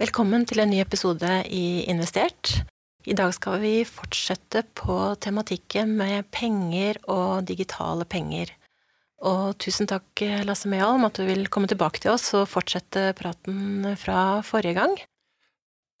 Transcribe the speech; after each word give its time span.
Velkommen 0.00 0.46
til 0.48 0.62
en 0.62 0.70
ny 0.72 0.78
episode 0.80 1.28
i 1.52 1.82
Investert. 1.92 2.62
I 3.04 3.12
dag 3.12 3.34
skal 3.36 3.58
vi 3.60 3.82
fortsette 3.84 4.62
på 4.72 4.94
tematikken 5.20 5.90
med 5.98 6.30
penger 6.32 6.96
og 7.12 7.44
digitale 7.50 8.06
penger. 8.08 8.54
Og 9.20 9.58
tusen 9.60 9.90
takk, 9.90 10.22
Lasse 10.48 10.70
Meholm, 10.72 11.04
at 11.04 11.20
du 11.20 11.26
vil 11.28 11.50
komme 11.52 11.68
tilbake 11.68 12.00
til 12.00 12.14
oss 12.14 12.30
og 12.32 12.48
fortsette 12.48 13.10
praten 13.18 13.90
fra 14.00 14.40
forrige 14.40 14.78
gang. 14.78 14.96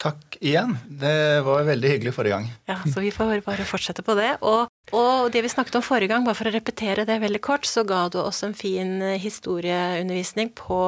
Takk 0.00 0.40
igjen. 0.40 0.78
Det 0.88 1.44
var 1.44 1.68
veldig 1.68 1.92
hyggelig 1.92 2.16
forrige 2.16 2.38
gang. 2.38 2.48
Ja, 2.72 2.78
Så 2.88 3.04
vi 3.04 3.12
får 3.12 3.44
bare 3.44 3.68
fortsette 3.68 4.00
på 4.06 4.16
det. 4.16 4.30
Og, 4.40 4.72
og, 4.96 5.28
det 5.28 5.44
vi 5.44 5.52
snakket 5.52 5.76
om 5.76 5.84
forrige 5.84 6.14
gang, 6.14 6.24
bare 6.24 6.40
for 6.40 6.48
å 6.48 6.56
repetere 6.56 7.04
det 7.04 7.20
veldig 7.20 7.44
kort, 7.44 7.68
så 7.68 7.84
ga 7.84 8.06
du 8.08 8.22
oss 8.24 8.40
en 8.48 8.56
fin 8.56 8.96
historieundervisning 9.20 10.54
på 10.56 10.80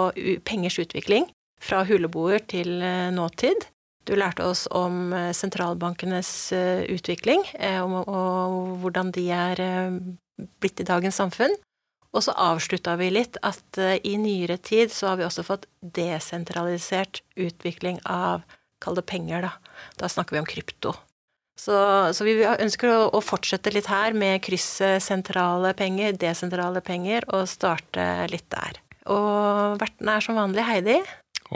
pengers 0.48 0.80
utvikling 0.80 1.28
fra 1.62 1.84
huleboer 1.86 2.42
til 2.50 2.82
eh, 2.82 3.10
nåtid. 3.14 3.68
Du 4.08 4.16
lærte 4.18 4.44
oss 4.46 4.66
om 4.74 5.12
eh, 5.14 5.30
sentralbankenes 5.36 6.30
eh, 6.56 6.84
utvikling, 6.90 7.44
og 7.82 8.72
hvordan 8.82 9.12
de 9.14 9.28
er 9.30 9.62
blitt 10.62 10.82
i 10.82 10.88
dagens 10.88 11.20
samfunn. 11.22 11.54
Og 12.12 12.26
så 12.26 12.34
avslutta 12.36 12.98
vi 13.00 13.08
litt 13.08 13.38
at 13.46 13.78
i 14.04 14.18
nyere 14.20 14.58
tid 14.60 14.90
så 14.92 15.08
har 15.08 15.20
vi 15.20 15.24
også 15.24 15.46
fått 15.46 15.64
desentralisert 15.80 17.22
utvikling 17.40 18.02
av 18.04 18.44
Kall 18.82 18.98
det 18.98 19.04
penger, 19.06 19.44
da. 19.46 19.52
Da 19.94 20.08
snakker 20.10 20.34
vi 20.34 20.40
om 20.42 20.48
krypto. 20.50 20.90
Så, 21.54 21.76
så 22.10 22.24
vi 22.26 22.34
ønsker 22.42 22.90
å, 22.90 23.04
å, 23.14 23.20
fortsette 23.22 23.70
litt 23.70 23.86
her 23.86 24.16
med 24.18 24.42
krysset 24.42 25.04
sentrale 25.04 25.70
penger, 25.78 26.16
desentrale 26.18 26.82
penger, 26.82 27.22
og 27.30 27.46
starte 27.46 28.26
litt 28.32 28.48
der. 28.50 28.80
Og 29.06 29.78
vertene 29.78 30.16
er 30.18 30.26
som 30.26 30.40
vanlig 30.40 30.66
Heidi 30.66 30.98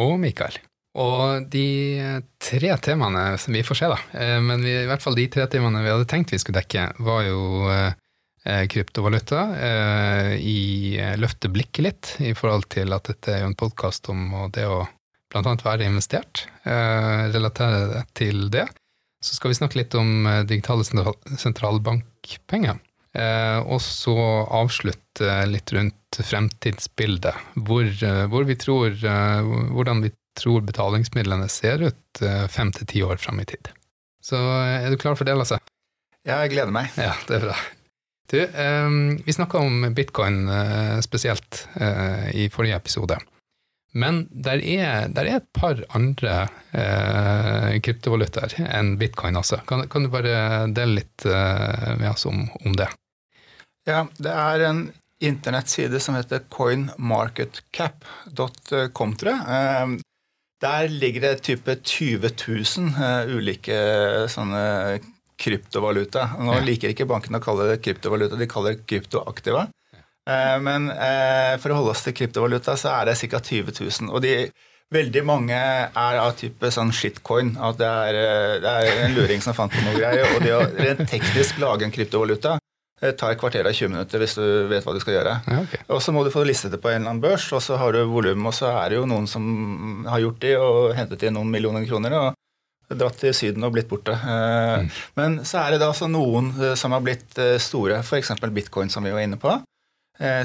og 0.03 0.17
Mikael. 0.23 0.59
Og 0.97 1.45
de 1.53 1.69
tre 2.41 2.73
temaene 2.81 3.37
som 3.41 3.53
vi 3.57 3.65
får 3.67 3.81
se, 3.83 3.89
da, 3.93 3.99
eh, 4.17 4.39
men 4.41 4.65
vi, 4.65 4.73
i 4.81 4.89
hvert 4.89 5.05
fall 5.05 5.17
de 5.19 5.27
tre 5.33 5.45
temaene 5.53 5.85
vi 5.85 5.93
hadde 5.93 6.09
tenkt 6.09 6.33
vi 6.33 6.41
skulle 6.41 6.63
dekke, 6.63 6.87
var 7.05 7.27
jo 7.27 7.69
eh, 7.69 8.63
kryptovaluta. 8.73 9.43
Eh, 9.61 10.33
I 10.41 10.61
løfte 11.21 11.53
blikket 11.53 11.85
litt 11.85 12.15
i 12.25 12.33
forhold 12.39 12.71
til 12.73 12.97
at 12.97 13.13
dette 13.13 13.35
er 13.35 13.45
jo 13.45 13.51
en 13.51 13.59
podkast 13.59 14.09
om 14.13 14.31
det 14.57 14.65
å 14.69 14.87
annet 15.37 15.67
være 15.67 15.85
investert. 15.85 16.47
Relatere 16.65 18.07
til 18.17 18.47
det. 18.49 18.63
Så 19.21 19.37
skal 19.37 19.51
vi 19.53 19.59
snakke 19.59 19.77
litt 19.77 19.93
om 19.99 20.25
digitale 20.49 20.87
sentralbankpenger. 20.87 22.79
Og 23.17 23.79
så 23.81 24.15
avslutte 24.53 25.31
litt 25.49 25.73
rundt 25.73 26.19
fremtidsbildet, 26.25 27.35
hvor, 27.55 27.85
eh, 27.85 28.25
hvor 28.33 28.45
vi 28.45 28.57
tror, 28.57 28.91
eh, 28.93 29.49
hvordan 29.73 30.03
vi 30.03 30.13
tror 30.37 30.61
betalingsmidlene 30.69 31.49
ser 31.49 31.83
ut 31.83 32.23
eh, 32.23 32.47
fem 32.49 32.73
til 32.73 32.87
ti 32.87 33.03
år 33.03 33.17
fram 33.17 33.41
i 33.41 33.49
tid. 33.49 33.71
Så 34.23 34.37
er 34.37 34.91
du 34.91 34.99
klar 35.01 35.17
for 35.17 35.25
det, 35.25 35.37
Lasse? 35.37 35.59
Ja, 36.27 36.43
jeg 36.43 36.57
gleder 36.57 36.75
meg. 36.75 36.91
Ja, 36.99 37.15
det 37.29 37.39
er 37.39 37.49
bra. 37.49 37.57
Du, 38.27 38.41
vi 39.23 39.33
snakka 39.33 39.61
om 39.63 39.85
bitcoin 39.95 40.49
spesielt 40.99 41.61
i 42.35 42.49
forrige 42.51 42.75
episode. 42.75 43.21
Men 43.97 44.27
der 44.31 44.61
er, 44.61 45.09
der 45.09 45.29
er 45.29 45.39
et 45.39 45.47
par 45.57 45.79
andre 45.97 46.35
eh, 46.77 47.77
kryptovalutaer 47.85 48.59
enn 48.67 48.97
bitcoin 49.01 49.39
også. 49.41 49.63
Kan, 49.69 49.87
kan, 49.93 50.05
du 50.05 50.13
bare 50.13 50.67
dele 50.77 51.01
litt 51.01 51.25
eh, 51.25 51.95
med 51.97 52.11
oss 52.11 52.27
om, 52.29 52.45
om, 52.61 52.75
det? 52.77 52.91
Ja, 53.87 54.01
det 54.19 54.33
er 54.35 54.65
en 54.67 54.81
internettside 55.23 56.01
som 56.03 56.17
heter 56.19 56.41
coinmarketcap.com, 56.53 59.13
tror 59.17 59.31
jeg. 59.31 59.41
Ehm, 59.49 60.01
der 60.61 60.89
ligger 60.91 61.21
det 61.21 61.43
type 61.47 61.77
20 61.85 62.31
000 62.35 62.91
eh, 62.91 63.29
ulike 63.37 63.77
sånne 64.33 64.99
kryptovaluta. 65.39 66.29
Nå 66.41 66.61
liker 66.65 66.89
ikke 66.91 67.07
bankene 67.09 67.39
å 67.39 67.43
kalle 67.45 67.69
det 67.71 67.83
kryptovaluta, 67.85 68.37
de 68.41 68.47
kaller 68.51 68.71
det 68.75 68.87
kryptoaktiva. 68.91 69.67
Ehm, 70.27 70.63
men 70.67 70.91
eh, 70.91 71.55
for 71.63 71.71
å 71.71 71.77
holde 71.79 71.93
oss 71.95 72.03
til 72.09 72.19
kryptovaluta, 72.19 72.75
så 72.81 72.89
er 72.97 73.05
det 73.13 73.21
ca. 73.23 73.39
20 73.39 73.71
000. 73.79 74.11
Og 74.11 74.19
de, 74.27 74.51
veldig 74.91 75.23
mange 75.31 75.55
er 75.55 75.95
av 75.95 76.35
type 76.43 76.67
sånn 76.75 76.91
shitcoin. 76.91 77.55
At 77.63 77.79
det 77.79 77.87
er, 77.87 78.15
eh, 78.25 78.59
det 78.67 78.71
er 78.83 79.07
en 79.07 79.15
luring 79.15 79.39
som 79.47 79.55
fant 79.55 79.71
på 79.71 79.79
noe 79.87 79.95
greier. 79.95 80.27
Og 80.35 80.43
det 80.43 80.59
å 80.59 80.67
rent 80.75 81.07
teknisk 81.07 81.63
lage 81.63 81.87
en 81.87 81.95
kryptovaluta 81.95 82.59
det 83.01 83.13
tar 83.21 83.35
et 83.35 83.41
kvarter 83.41 83.67
av 83.69 83.75
20 83.77 83.93
minutter 83.93 84.23
hvis 84.23 84.39
du 84.39 84.45
vet 84.71 84.87
hva 84.87 84.95
du 84.97 85.03
skal 85.03 85.19
gjøre. 85.19 85.35
Ja, 85.45 85.59
okay. 85.67 85.83
Og 85.93 86.01
så 86.01 86.15
må 86.17 86.25
du 86.25 86.33
få 86.33 86.47
listet 86.49 86.73
det 86.73 86.81
på 86.81 86.89
en 86.89 87.03
eller 87.03 87.13
annen 87.13 87.25
børs, 87.25 87.51
og 87.53 87.61
så 87.65 87.77
har 87.77 87.93
du 87.93 88.01
volum, 88.09 88.49
og 88.49 88.57
så 88.57 88.71
er 88.73 88.93
det 88.93 89.01
jo 89.03 89.07
noen 89.11 89.29
som 89.29 90.07
har 90.09 90.23
gjort 90.25 90.41
det 90.47 90.57
og 90.57 90.95
hentet 90.97 91.27
inn 91.29 91.37
noen 91.37 91.53
millioner 91.53 91.85
kroner. 91.89 92.17
og 92.17 92.35
dratt 92.95 93.17
til 93.19 93.35
Syden 93.35 93.67
og 93.67 93.75
blitt 93.75 93.89
borte. 93.91 94.15
Eh, 94.15 94.85
mm. 94.85 94.91
Men 95.19 95.41
så 95.47 95.65
er 95.65 95.75
det 95.75 95.81
da 95.83 95.91
altså 95.91 96.09
noen 96.11 96.53
eh, 96.61 96.77
som 96.79 96.95
har 96.95 97.03
blitt 97.05 97.39
eh, 97.43 97.57
store, 97.63 97.99
f.eks. 98.05 98.31
bitcoin, 98.55 98.93
som 98.93 99.07
vi 99.07 99.15
var 99.15 99.25
inne 99.27 99.41
på 99.41 99.57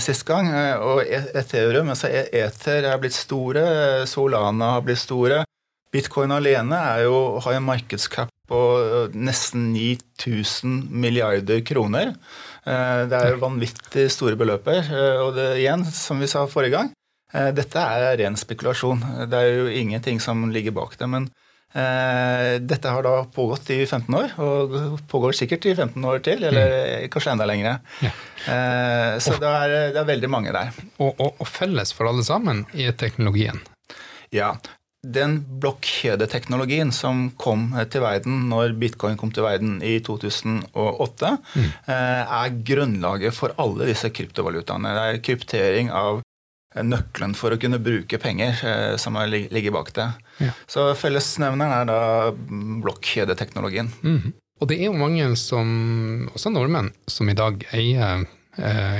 sist 0.04 0.26
gang. 0.28 0.50
Og 0.84 1.00
e-, 1.06 1.30
Ethereum, 1.40 1.88
altså 1.94 2.10
e-, 2.12 2.28
Ether, 2.42 2.84
er 2.90 2.98
blitt 3.00 3.16
store. 3.16 3.62
Solana 4.04 4.74
har 4.74 4.82
blitt 4.84 5.00
store. 5.00 5.46
Bitcoin 5.91 6.31
alene 6.31 6.78
jo, 7.03 7.40
har 7.44 7.57
en 7.57 7.68
markedskap 7.68 8.31
på 8.52 8.62
nesten 9.16 9.72
9000 9.74 10.88
milliarder 10.91 11.62
kroner. 11.68 12.13
Eh, 12.68 13.03
det 13.09 13.19
er 13.19 13.40
vanvittig 13.41 14.07
store 14.13 14.38
beløper. 14.40 14.81
Eh, 14.85 15.19
og 15.24 15.35
det, 15.38 15.47
igjen, 15.62 15.85
som 15.96 16.19
vi 16.22 16.29
sa 16.31 16.44
forrige 16.52 16.75
gang, 16.75 16.91
eh, 17.34 17.52
dette 17.56 17.79
er 17.79 18.18
ren 18.22 18.35
spekulasjon. 18.40 19.03
Det 19.31 19.40
er 19.40 19.56
jo 19.56 19.69
ingenting 19.81 20.19
som 20.24 20.50
ligger 20.52 20.75
bak 20.75 20.97
det. 21.00 21.09
Men 21.09 21.31
dette 21.72 22.91
har 22.91 23.06
da 23.06 23.22
pågått 23.31 23.69
i 23.72 23.85
15 23.85 24.12
år, 24.12 24.34
og 24.44 24.73
pågår 25.08 25.38
sikkert 25.38 25.69
i 25.69 25.75
15 25.78 26.03
år 26.03 26.18
til, 26.19 26.44
eller 26.44 26.66
mm. 26.68 27.06
kanskje 27.13 27.31
enda 27.31 27.46
lenger. 27.47 27.78
Ja. 28.03 28.12
så 29.23 29.38
det 29.40 29.47
er, 29.47 29.75
det 29.96 30.02
er, 30.02 30.09
veldig 30.09 30.29
mange 30.34 30.52
der. 30.52 30.73
Og, 30.97 31.13
og, 31.16 31.40
og 31.40 31.47
felles 31.47 31.96
for 31.96 32.12
alle 32.12 32.25
sammen 32.28 32.66
er 32.75 32.91
teknologien. 33.00 33.63
Ja, 34.35 34.58
den 35.02 35.40
blokkjedeteknologien 35.62 36.92
som 36.94 37.30
kom 37.42 37.72
til 37.90 38.04
verden 38.04 38.44
når 38.52 38.76
bitcoin 38.78 39.18
kom 39.18 39.32
til 39.34 39.48
verden 39.48 39.80
i 39.82 39.96
2008, 40.06 41.32
mm. 41.56 41.70
Eh, 41.90 42.34
er 42.42 42.60
grunnlaget 42.68 43.34
for 43.34 43.56
alle 43.62 43.90
disse 43.90 44.12
kryptovalutaene. 44.14 44.94
Det 44.94 45.08
er 45.08 45.24
kryptering 45.26 45.90
av 45.90 46.22
nøkkelen 46.72 47.34
for 47.36 47.52
å 47.52 47.60
kunne 47.60 47.82
bruke 47.84 48.20
penger 48.22 48.62
eh, 48.64 48.94
som 49.02 49.18
ligger 49.26 49.74
bak 49.76 49.90
det. 49.98 50.08
Ja. 50.46 50.54
Så 50.70 50.86
fellesnevneren 51.00 51.74
er 51.82 51.90
da 51.90 52.02
blokkjedeteknologien. 52.86 53.90
Mm. 54.06 54.38
Og 54.62 54.70
det 54.70 54.78
er 54.78 54.92
jo 54.92 55.00
mange 55.02 55.26
som, 55.42 56.30
også 56.36 56.54
nordmenn, 56.54 56.92
som 57.10 57.30
i 57.32 57.38
dag 57.38 57.66
eier 57.74 58.22
eh, 58.22 58.30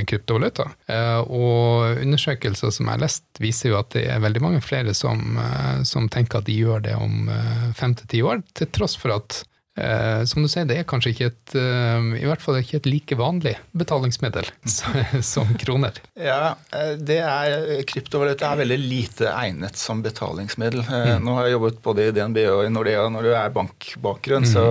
kryptovaluta. 0.08 0.70
Eh, 0.88 1.20
og 1.28 2.02
undersøkelser 2.02 2.72
som 2.74 2.88
jeg 2.88 2.98
har 2.98 3.06
lest, 3.06 3.26
viser 3.44 3.72
jo 3.72 3.80
at 3.82 3.94
det 3.96 4.08
er 4.12 4.24
veldig 4.24 4.44
mange 4.44 4.64
flere 4.64 4.96
som, 4.98 5.38
eh, 5.38 5.84
som 5.88 6.10
tenker 6.12 6.42
at 6.42 6.50
de 6.50 6.58
gjør 6.58 6.84
det 6.88 6.98
om 6.98 7.32
eh, 7.32 7.72
fem 7.78 7.96
til 7.98 8.12
ti 8.12 8.22
år, 8.26 8.44
til 8.58 8.70
tross 8.74 8.96
for 9.00 9.16
at 9.16 9.42
eh, 9.80 10.22
som 10.30 10.44
du 10.44 10.50
sier, 10.52 10.68
det 10.70 10.82
er 10.82 10.88
kanskje 10.88 11.14
ikke 11.14 11.30
et 11.32 11.56
eh, 11.60 12.08
i 12.22 12.28
hvert 12.30 12.44
fall 12.44 12.60
ikke 12.62 12.80
et 12.80 12.90
like 12.90 13.18
vanlig 13.20 13.56
betalingsmiddel 13.78 14.48
som 15.34 15.52
kroner. 15.62 16.00
Ja, 16.16 16.56
det 16.98 17.20
er, 17.26 17.84
kryptovaluta 17.90 18.54
er 18.54 18.62
veldig 18.64 18.80
lite 18.84 19.34
egnet 19.34 19.80
som 19.80 20.04
betalingsmiddel. 20.06 20.86
Mm. 20.88 21.28
Nå 21.28 21.36
har 21.40 21.50
jeg 21.50 21.58
jobbet 21.58 21.84
både 21.84 22.08
i 22.08 22.16
DNB 22.16 22.46
og 22.54 22.64
i 22.68 22.72
Nordea. 22.72 23.10
Når 23.12 23.28
du 23.28 23.34
er 23.36 23.58
bankbakgrunn, 23.58 24.48
mm. 24.48 24.54
så 24.54 24.70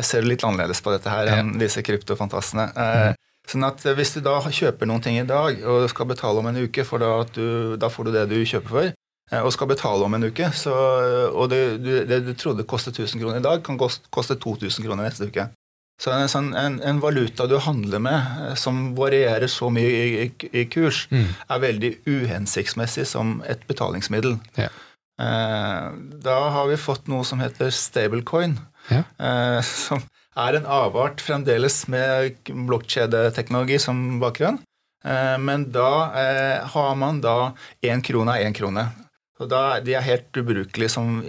jeg 0.00 0.06
ser 0.06 0.24
litt 0.28 0.46
annerledes 0.46 0.80
på 0.80 0.94
dette 0.94 1.12
her 1.12 1.28
enn 1.34 1.58
disse 1.60 1.82
kryptofantasene. 1.84 2.70
Mm. 2.72 3.18
Sånn 3.48 3.64
at 3.66 3.84
eh, 3.86 3.96
Hvis 3.98 4.14
du 4.16 4.20
da 4.24 4.38
kjøper 4.40 4.88
noen 4.88 5.04
ting 5.04 5.18
i 5.20 5.28
dag 5.28 5.62
og 5.64 5.88
skal 5.92 6.10
betale 6.10 6.42
om 6.42 6.50
en 6.50 6.60
uke, 6.64 6.84
for 6.86 7.02
da, 7.02 7.12
du, 7.34 7.76
da 7.80 7.92
får 7.92 8.08
du 8.08 8.12
det 8.16 8.26
du 8.32 8.38
kjøper 8.42 8.74
for, 8.74 8.90
eh, 9.32 9.40
og 9.40 9.54
skal 9.54 9.70
betale 9.70 10.06
om 10.06 10.18
en 10.18 10.28
uke, 10.28 10.50
så, 10.56 10.74
og 11.30 11.50
det 11.52 11.62
du, 11.84 11.92
det 12.08 12.20
du 12.26 12.34
trodde 12.34 12.68
kostet 12.68 12.98
1000 12.98 13.22
kroner 13.22 13.40
i 13.40 13.48
dag, 13.48 13.64
kan 13.66 13.80
koste 13.80 14.36
2000 14.36 14.86
kroner 14.86 15.08
neste 15.08 15.30
uke. 15.30 15.50
Så 16.00 16.12
en, 16.16 16.30
sånn, 16.32 16.54
en, 16.56 16.78
en, 16.80 17.00
valuta 17.02 17.44
du 17.48 17.58
handler 17.60 18.00
med 18.00 18.44
eh, 18.46 18.54
som 18.58 18.94
varierer 18.96 19.50
så 19.52 19.68
mye 19.72 19.88
i, 19.90 20.04
i, 20.24 20.52
i 20.62 20.64
kurs, 20.72 21.04
mm. 21.12 21.26
er 21.52 21.64
veldig 21.66 21.90
uhensiktsmessig 22.08 23.04
som 23.10 23.40
et 23.48 23.66
betalingsmiddel. 23.68 24.38
Ja. 24.56 24.70
Eh, 25.20 25.90
da 26.24 26.38
har 26.56 26.70
vi 26.70 26.80
fått 26.80 27.10
noe 27.12 27.26
som 27.28 27.42
heter 27.44 27.72
stablecoin. 27.74 28.56
Ja. 28.88 29.04
Eh, 29.20 29.60
som 29.66 30.00
er 30.38 30.58
en 30.58 30.66
avart 30.70 31.22
fremdeles 31.24 31.82
med 31.90 32.38
blokkjedeteknologi 32.48 33.80
som 33.82 34.20
bakgrunn. 34.22 34.60
Eh, 35.04 35.36
men 35.40 35.70
da 35.72 35.92
eh, 36.20 36.66
har 36.74 36.98
man 37.00 37.22
da 37.24 37.52
én 37.82 38.02
krone 38.04 38.36
av 38.36 38.44
én 38.44 38.56
krone. 38.56 38.86
Og 39.40 39.48
da, 39.48 39.80
De 39.80 39.94
er 39.96 40.04
helt 40.04 40.36
ubrukelige 40.36 40.92
som, 40.92 41.22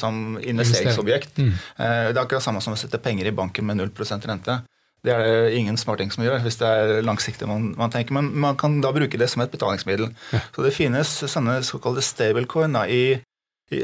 som 0.00 0.38
investeringsobjekt. 0.40 1.36
Mm. 1.36 1.50
Det 1.76 2.16
er 2.16 2.20
akkurat 2.22 2.40
samme 2.40 2.62
som 2.64 2.72
å 2.72 2.78
sette 2.80 2.96
penger 3.04 3.28
i 3.28 3.34
banken 3.36 3.68
med 3.68 3.76
0 3.76 3.90
rente. 4.24 4.62
Det 5.04 5.12
er 5.14 5.22
det 5.22 5.58
ingen 5.58 5.76
smarting 5.78 6.10
som 6.10 6.24
gjør, 6.24 6.40
hvis 6.42 6.58
det 6.58 6.68
er 6.68 7.04
langsiktig 7.06 7.46
man, 7.46 7.70
man, 7.78 7.92
tenker. 7.94 8.16
Men 8.16 8.32
man 8.34 8.56
kan 8.58 8.80
da 8.82 8.90
bruke 8.94 9.20
det 9.20 9.28
som 9.30 9.44
et 9.44 9.52
betalingsmiddel. 9.52 10.10
Ja. 10.34 10.40
Så 10.54 10.64
det 10.64 10.74
finnes 10.74 11.12
sånne 11.22 11.60
såkalte 11.66 12.02
stablecoin 12.02 12.74
da, 12.74 12.86
i 12.90 13.20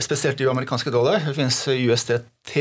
spesielt 0.01 0.41
i 0.41 0.49
amerikanske 0.49 0.93
dollar. 0.93 1.21
Det 1.27 1.35
finnes 1.37 1.59
USDT, 1.69 2.55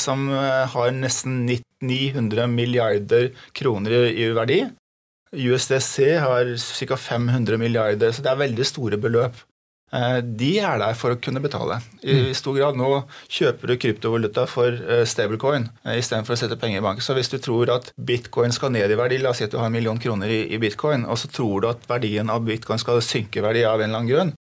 som 0.00 0.28
har 0.30 0.94
nesten 0.96 1.42
900 1.84 2.46
milliarder 2.48 3.30
kroner 3.52 4.08
i 4.08 4.30
verdi. 4.32 4.62
USDC 5.34 6.14
har 6.22 6.54
ca. 6.86 6.96
500 6.96 7.58
milliarder, 7.58 8.12
så 8.12 8.22
det 8.22 8.32
er 8.32 8.40
veldig 8.46 8.66
store 8.68 9.00
beløp. 9.02 9.42
Eh, 9.94 10.20
de 10.24 10.50
er 10.58 10.78
der 10.80 10.96
for 10.98 11.14
å 11.14 11.18
kunne 11.22 11.42
betale. 11.44 11.78
I 12.02 12.16
mm. 12.28 12.30
stor 12.38 12.56
grad 12.56 12.78
nå 12.78 12.90
kjøper 13.30 13.70
du 13.70 13.76
kryptovaluta 13.82 14.46
for 14.50 14.74
eh, 14.74 15.04
stablecoin 15.08 15.68
eh, 15.84 15.98
istedenfor 16.00 16.34
å 16.34 16.40
sette 16.40 16.58
penger 16.60 16.80
i 16.80 16.84
banken. 16.86 17.04
Så 17.04 17.16
hvis 17.18 17.30
du 17.30 17.38
tror 17.42 17.70
at 17.74 17.92
bitcoin 17.94 18.54
skal 18.54 18.74
ned 18.74 18.90
i 18.90 18.98
verdi, 18.98 19.20
la 19.22 19.34
oss 19.34 19.42
si 19.42 19.46
at 19.46 19.54
du 19.54 19.60
har 19.60 19.70
en 19.70 19.76
million 19.76 20.00
kroner 20.00 20.32
i 20.34 20.60
bitcoin, 20.62 21.06
og 21.06 21.20
så 21.20 21.30
tror 21.30 21.62
du 21.62 21.70
at 21.70 21.86
verdien 21.90 22.32
av 22.32 22.46
bitcoin 22.46 22.82
skal 22.82 23.02
synke 23.04 23.40
i 23.40 23.46
verdi 23.46 23.66
av 23.68 23.78
en 23.78 23.90
eller 23.90 24.00
annen 24.00 24.10
grunn, 24.10 24.34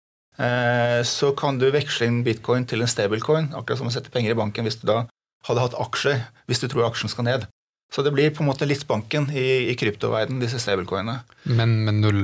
så 1.06 1.28
kan 1.38 1.60
du 1.62 1.68
veksle 1.70 2.08
inn 2.10 2.24
bitcoin 2.26 2.64
til 2.66 2.82
en 2.82 2.90
stablecoin, 2.90 3.52
akkurat 3.54 3.78
som 3.78 3.90
å 3.90 3.94
sette 3.94 4.10
penger 4.10 4.34
i 4.34 4.38
banken 4.40 4.66
hvis 4.66 4.80
du 4.82 4.88
da 4.90 5.04
hadde 5.46 5.62
hatt 5.62 5.76
aksjer, 5.78 6.24
hvis 6.50 6.64
du 6.64 6.66
tror 6.72 6.88
aksjen 6.88 7.12
skal 7.12 7.28
ned. 7.28 7.46
Så 7.94 8.02
det 8.02 8.16
blir 8.16 8.34
på 8.34 8.42
en 8.42 8.50
måte 8.50 8.66
litt 8.66 8.88
banken 8.90 9.28
i, 9.30 9.70
i 9.70 9.76
kryptoverden, 9.78 10.42
disse 10.42 10.58
stablecoinene. 10.64 11.20
Men 11.46 11.84
med 11.86 12.02
null 12.02 12.24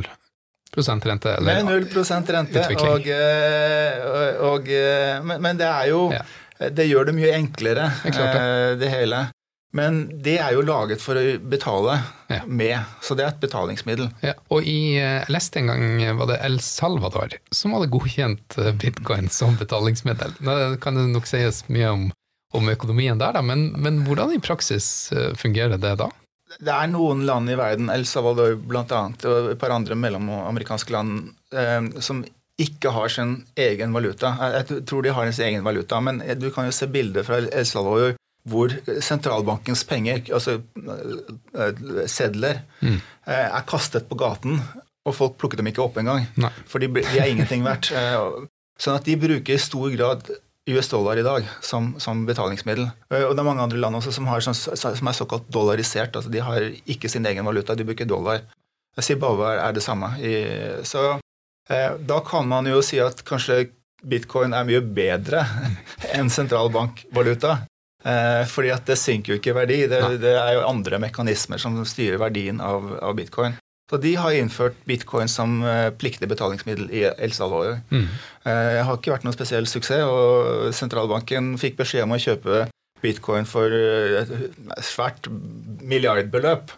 rente? 0.77 1.35
Eller? 1.35 1.63
Med 1.63 1.65
0 1.65 2.05
rente. 2.27 2.67
Og, 2.75 3.07
og, 4.05 4.41
og, 4.49 4.69
eh, 4.69 5.23
men, 5.23 5.41
men, 5.41 5.57
det 5.57 5.65
er 5.65 5.89
jo 5.89 6.11
ja. 6.13 6.23
Det 6.59 6.89
gjør 6.89 7.05
det 7.07 7.13
mye 7.15 7.35
enklere, 7.37 7.85
det. 8.03 8.19
Eh, 8.19 8.73
det. 8.75 8.89
hele. 8.91 9.29
Men 9.75 9.99
det 10.25 10.39
er 10.41 10.55
jo 10.55 10.63
laget 10.65 11.01
for 11.03 11.19
å 11.19 11.23
betale 11.45 11.99
ja. 12.31 12.41
med, 12.45 12.79
så 13.05 13.13
det 13.17 13.25
er 13.25 13.33
et 13.33 13.43
betalingsmiddel. 13.43 14.07
Ja. 14.25 14.33
Og 14.49 14.65
i, 14.65 14.95
jeg 14.97 15.27
leste 15.29 15.61
en 15.61 15.69
gang 15.69 16.17
var 16.17 16.31
det 16.31 16.39
El 16.45 16.57
Salvador 16.63 17.35
som 17.53 17.75
hadde 17.77 17.91
godkjent 17.93 18.57
bitcoin 18.81 19.29
som 19.33 19.59
betalingsmiddel. 19.59 20.33
Nå 20.41 20.55
kan 20.81 20.97
det 20.97 21.05
nok 21.11 21.29
sies 21.29 21.61
mye 21.69 21.91
om, 21.93 22.07
om 22.57 22.73
økonomien 22.73 23.21
der, 23.21 23.37
da, 23.37 23.45
men, 23.45 23.69
men 23.77 24.01
hvordan 24.07 24.33
i 24.33 24.41
praksis 24.41 25.11
fungerer 25.37 25.77
det 25.77 25.99
da? 26.01 26.09
Det 26.57 26.73
er 26.73 26.89
noen 26.89 27.21
land 27.29 27.51
i 27.51 27.57
verden, 27.59 27.91
El 27.93 28.07
Salvador 28.09 28.55
bl.a., 28.57 29.03
og 29.29 29.51
et 29.51 29.59
par 29.61 29.73
andre 29.75 29.97
mellomamerikanske 29.99 30.93
land, 30.95 31.29
eh, 31.53 31.91
som 32.01 32.23
ikke 32.59 32.91
har 32.95 33.11
sin 33.13 33.35
egen 33.55 33.93
valuta. 33.95 34.33
Jeg 34.57 34.81
tror 34.89 35.05
de 35.05 35.13
har 35.15 35.29
sin 35.31 35.45
egen 35.45 35.63
valuta, 35.63 36.01
men 36.03 36.19
du 36.41 36.49
kan 36.51 36.67
jo 36.67 36.73
se 36.75 36.89
bilder 36.91 37.23
fra 37.27 37.37
El 37.39 37.67
Salvador 37.69 38.17
hvor 38.47 38.73
sentralbankens 39.03 39.83
penger, 39.87 40.21
altså 40.33 40.59
eh, 40.59 41.81
sedler, 42.09 42.63
mm. 42.81 42.99
Eh, 43.29 43.45
er 43.45 43.65
kastet 43.69 44.07
på 44.09 44.17
gaten, 44.17 44.61
og 45.05 45.13
folk 45.13 45.35
plukker 45.37 45.59
dem 45.59 45.67
ikke 45.69 45.83
opp 45.83 45.99
engang. 46.01 46.23
For 46.69 46.81
de, 46.81 46.89
de 46.95 47.19
er 47.19 47.29
ingenting 47.29 47.65
verdt. 47.65 47.91
Sånn 48.81 48.95
at 48.95 49.05
de 49.05 49.17
bruker 49.19 49.53
i 49.53 49.61
stor 49.61 49.91
grad 49.91 50.29
US 50.69 50.89
dollar 50.89 51.17
i 51.17 51.25
dag 51.25 51.47
som, 51.65 51.91
som, 51.99 52.23
betalingsmiddel. 52.27 52.87
Eh, 53.11 53.25
og 53.25 53.33
det 53.33 53.43
er 53.43 53.47
mange 53.47 53.65
andre 53.65 53.81
land 53.81 53.99
også 53.99 54.13
som, 54.15 54.29
har, 54.31 54.43
som, 54.45 54.55
som 54.55 55.11
er 55.11 55.17
såkalt 55.17 55.49
dollarisert. 55.51 56.15
altså 56.15 56.31
De 56.31 56.43
har 56.43 56.69
ikke 56.89 57.11
sin 57.11 57.25
egen 57.25 57.45
valuta, 57.45 57.75
de 57.75 57.87
bruker 57.87 58.09
dollar. 58.09 58.45
Zimbabwe 58.99 59.53
er 59.61 59.75
det 59.75 59.83
samme. 59.85 60.11
Så 60.87 61.03
eh, 61.69 61.91
da 61.99 62.21
kan 62.25 62.47
man 62.49 62.67
jo 62.67 62.81
si 62.85 62.99
at 63.03 63.21
kanskje 63.27 63.69
bitcoin 64.03 64.55
er 64.55 64.67
mye 64.67 64.81
bedre 64.81 65.43
enn 66.17 66.31
sentralbankvaluta. 66.31 67.59
Eh, 68.07 68.43
fordi 68.47 68.71
at 68.71 68.85
det 68.87 68.99
synker 68.99 69.33
jo 69.33 69.39
ikke 69.41 69.55
verdi. 69.57 69.81
Det, 69.91 70.03
det, 70.23 70.35
er 70.39 70.53
jo 70.55 70.67
andre 70.67 71.01
mekanismer 71.03 71.61
som 71.61 71.75
styrer 71.87 72.21
verdien 72.21 72.61
av, 72.63 72.93
av 73.03 73.17
bitcoin. 73.17 73.57
Så 73.89 73.97
de 73.97 74.11
har 74.21 74.35
innført 74.37 74.77
bitcoin 74.85 75.29
som 75.31 75.63
eh, 75.65 75.89
pliktig 75.97 76.29
betalingsmiddel 76.29 76.91
i 76.93 77.07
El 77.09 77.33
Salvador. 77.33 77.79
Mm. 77.89 78.05
Eh, 78.45 78.81
har 78.85 78.99
ikke 78.99 79.15
vært 79.15 79.25
noen 79.25 79.35
spesiell 79.35 79.65
suksess, 79.69 80.05
og 80.05 80.75
sentralbanken 80.77 81.55
fikk 81.61 81.79
beskjed 81.79 82.05
om 82.05 82.13
å 82.13 82.21
kjøpe 82.21 82.67
bitcoin 83.01 83.49
for 83.49 83.73
eh, 83.73 84.19
et 84.21 84.85
svært 84.85 85.31
milliardbeløp. 85.81 86.75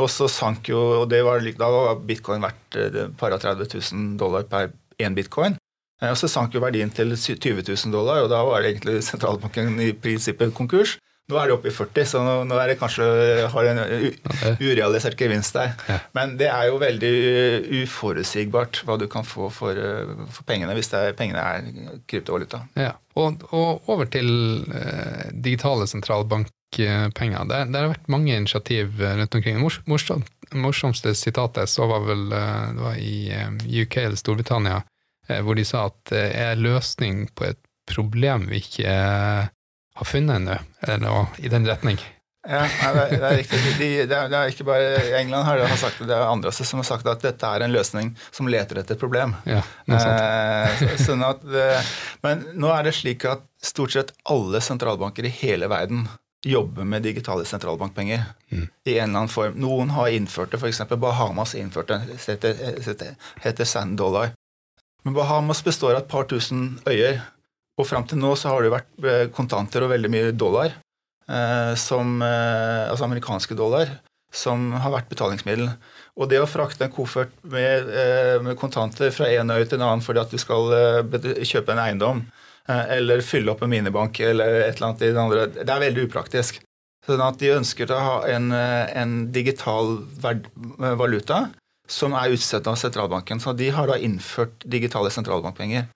Og 0.00 0.08
så 0.08 0.30
sank 0.32 0.72
jo 0.72 0.80
og 1.02 1.12
var, 1.12 1.44
Da 1.44 1.68
var 1.68 2.00
bitcoin 2.00 2.46
verdt 2.46 2.80
et 2.80 2.98
par 3.20 3.36
og 3.36 3.44
30 3.44 3.68
000 3.76 4.16
dollar 4.20 4.48
per 4.48 4.72
én 4.96 5.16
bitcoin. 5.16 5.58
Og 6.10 6.18
så 6.20 6.30
sank 6.30 6.54
jo 6.54 6.62
verdien 6.64 6.92
til 6.92 7.14
20 7.16 7.64
000 7.68 7.94
dollar, 7.94 8.24
og 8.24 8.30
da 8.32 8.42
var 8.46 8.66
egentlig 8.66 9.00
sentralbanken 9.06 9.80
i 9.82 9.92
prinsippet 9.96 10.54
konkurs. 10.56 10.98
Nå 11.24 11.38
er 11.40 11.48
det 11.48 11.54
oppe 11.54 11.70
i 11.70 11.72
40, 11.72 12.04
så 12.04 12.20
nå, 12.20 12.56
er 12.60 12.68
det 12.68 12.76
kanskje 12.76 13.04
har 13.48 13.68
en 13.70 13.78
urealisert 14.60 15.16
gevinst 15.16 15.56
der. 15.56 15.70
Ja. 15.88 15.96
Men 16.16 16.34
det 16.36 16.50
er 16.52 16.66
jo 16.68 16.76
veldig 16.82 17.12
uforutsigbart 17.80 18.82
hva 18.84 18.98
du 19.00 19.06
kan 19.08 19.24
få 19.24 19.48
for, 19.48 19.80
for 20.28 20.44
pengene 20.44 20.76
hvis 20.76 20.92
er, 20.92 21.14
pengene 21.16 21.40
er 21.40 21.96
kryptovaluta. 22.10 22.66
Ja. 22.76 22.92
Og, 23.16 23.40
og, 23.56 23.88
over 23.88 24.10
til 24.12 24.28
eh, 24.68 25.30
digitale 25.32 25.88
sentralbankpenger. 25.88 27.48
Det, 27.48 27.62
det, 27.72 27.80
har 27.80 27.92
vært 27.94 28.12
mange 28.12 28.36
initiativ 28.36 29.00
rundt 29.00 29.40
omkring. 29.40 29.64
Morsomt, 29.88 30.28
morsomste 30.52 31.14
sitatet 31.16 31.72
så 31.72 31.88
var 31.88 32.04
vel 32.04 32.28
det 32.28 32.84
var 32.84 33.00
i 33.00 33.16
UK 33.80 34.02
eller 34.02 34.20
Storbritannia, 34.20 34.82
hvor 35.28 35.56
de 35.56 35.64
sa 35.68 35.86
at 35.88 36.00
det 36.10 36.24
er 36.36 36.60
løsning 36.60 37.28
på 37.36 37.48
et 37.48 37.60
problem 37.88 38.48
vi 38.50 38.62
ikke 38.62 38.90
har 39.94 40.08
funnet 40.08 40.40
ennå, 40.40 40.58
eller 40.82 41.02
noe 41.02 41.24
i 41.38 41.50
den 41.52 41.66
retning. 41.68 42.00
Ja, 42.44 42.64
det, 42.66 42.88
er, 43.00 43.12
det 43.14 43.28
er 43.28 43.36
riktig. 43.38 43.58
De, 43.78 43.86
det, 44.04 44.16
er, 44.16 44.26
det, 44.28 44.36
er, 44.36 44.50
ikke 44.52 44.66
bare 44.68 44.88
England 45.16 45.46
har, 45.46 45.62
har 45.64 45.78
sagt 45.80 46.02
det, 46.02 46.10
det 46.10 46.16
er 46.16 46.26
andre 46.28 46.50
også 46.50 46.66
som 46.68 46.82
har 46.82 46.88
sagt 46.90 47.08
at 47.08 47.22
dette 47.24 47.52
er 47.56 47.64
en 47.64 47.72
løsning 47.72 48.10
som 48.28 48.50
leter 48.52 48.82
etter 48.82 48.98
et 48.98 49.00
problem. 49.00 49.32
Ja, 49.48 49.62
eh, 49.88 50.84
sånn 51.00 51.24
at, 51.24 51.40
men 52.26 52.44
nå 52.60 52.68
er 52.74 52.84
det 52.84 52.92
slik 52.98 53.24
at 53.30 53.46
stort 53.64 53.96
sett 53.96 54.12
alle 54.28 54.60
sentralbanker 54.60 55.24
i 55.24 55.32
hele 55.32 55.70
verden 55.72 56.04
jobber 56.44 56.84
med 56.84 57.02
digitale 57.02 57.46
sentralbankpenger 57.48 58.26
mm. 58.52 58.66
i 58.84 58.98
en 58.98 59.08
eller 59.08 59.22
annen 59.22 59.32
form. 59.32 59.56
Noen 59.56 59.94
har 59.96 60.12
innført 60.12 60.52
det, 60.52 60.60
f.eks. 60.60 60.82
Bahamas 61.00 61.54
innførte 61.56 62.02
det, 62.04 62.20
heter, 62.28 63.14
heter 63.40 63.68
sand 63.68 63.96
dollar. 63.96 64.34
Men 65.04 65.16
Bahamas 65.16 65.60
består 65.64 65.94
av 65.94 66.02
et 66.02 66.10
par 66.10 66.26
tusen 66.30 66.78
øyer. 66.88 67.20
Og 67.78 67.88
fram 67.88 68.06
til 68.08 68.20
nå 68.22 68.32
så 68.38 68.52
har 68.52 68.64
det 68.64 68.72
vært 68.72 69.06
eh, 69.10 69.26
kontanter 69.34 69.84
og 69.84 69.90
veldig 69.90 70.10
mye 70.12 70.34
dollar, 70.38 70.76
eh, 71.26 71.72
som, 71.80 72.20
eh, 72.22 72.84
altså 72.86 73.08
amerikanske 73.08 73.56
dollar, 73.58 73.90
som 74.34 74.70
har 74.78 74.94
vært 74.94 75.10
betalingsmiddel. 75.10 75.72
Og 76.14 76.30
det 76.30 76.38
å 76.40 76.48
frakte 76.48 76.86
en 76.86 76.94
koffert 76.94 77.34
med, 77.50 77.90
med 78.46 78.58
kontanter 78.58 79.10
fra 79.14 79.26
en 79.30 79.50
øy 79.50 79.64
til 79.66 79.80
en 79.80 79.86
annen 79.88 80.02
fordi 80.02 80.22
at 80.22 80.30
du 80.30 80.38
skal 80.38 80.70
kjøpe 81.42 81.74
en 81.74 81.82
eiendom, 81.82 82.22
eller 82.66 83.22
fylle 83.26 83.50
opp 83.52 83.62
en 83.62 83.70
minibank 83.70 84.18
eller 84.24 84.60
et 84.62 84.78
eller 84.78 84.88
annet 84.88 85.02
i 85.02 85.10
den 85.10 85.20
andre, 85.22 85.46
det 85.54 85.70
er 85.70 85.82
veldig 85.82 86.06
upraktisk. 86.08 86.60
Sånn 87.06 87.22
at 87.22 87.38
de 87.42 87.52
ønsker 87.54 87.90
å 87.90 88.00
ha 88.00 88.14
en, 88.30 88.54
en 88.54 89.16
digital 89.34 89.96
valuta 90.22 91.44
som 91.90 92.14
er 92.16 92.32
utstedt 92.34 92.68
av 92.70 92.78
sentralbanken. 92.80 93.40
Så 93.40 93.52
de 93.56 93.68
har 93.74 93.90
da 93.90 93.98
innført 94.00 94.64
digitale 94.64 95.12
sentralbankpenger. 95.12 95.90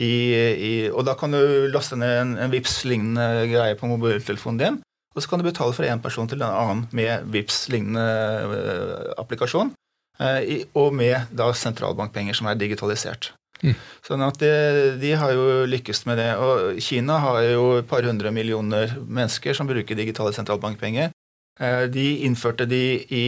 I, 0.00 0.14
i, 0.56 0.72
og 0.88 1.04
da 1.04 1.14
kan 1.18 1.34
du 1.34 1.68
laste 1.72 1.98
ned 2.00 2.14
en, 2.20 2.32
en 2.40 2.52
vips 2.52 2.80
lignende 2.88 3.44
greie 3.50 3.76
på 3.78 3.90
mobiltelefonen 3.90 4.62
din. 4.62 4.80
Og 5.12 5.20
så 5.20 5.28
kan 5.28 5.42
du 5.42 5.44
betale 5.44 5.76
fra 5.76 5.90
én 5.92 6.00
person 6.00 6.28
til 6.28 6.40
en 6.40 6.48
annen 6.48 6.86
med 6.96 7.28
vips 7.34 7.66
lignende 7.72 8.06
uh, 8.48 9.12
applikasjon. 9.20 9.74
Uh, 10.20 10.64
og 10.78 10.94
med 10.96 11.28
da 11.36 11.50
sentralbankpenger 11.56 12.36
som 12.36 12.48
er 12.48 12.60
digitalisert. 12.60 13.32
Mm. 13.62 13.76
Sånn 14.02 14.24
at 14.26 14.40
de, 14.42 14.52
de, 14.98 15.12
har 15.18 15.34
jo 15.36 15.66
lykkes 15.70 16.04
med 16.08 16.18
det. 16.18 16.30
Og 16.40 16.80
Kina 16.82 17.20
har 17.22 17.42
jo 17.46 17.66
et 17.82 17.90
par 17.90 18.06
hundre 18.08 18.32
millioner 18.34 18.96
mennesker 19.04 19.56
som 19.56 19.68
bruker 19.68 19.98
digitale 19.98 20.32
sentralbankpenger. 20.34 21.12
Uh, 21.60 21.84
de 21.92 22.06
innførte 22.24 22.64
de 22.66 22.82
i 23.12 23.24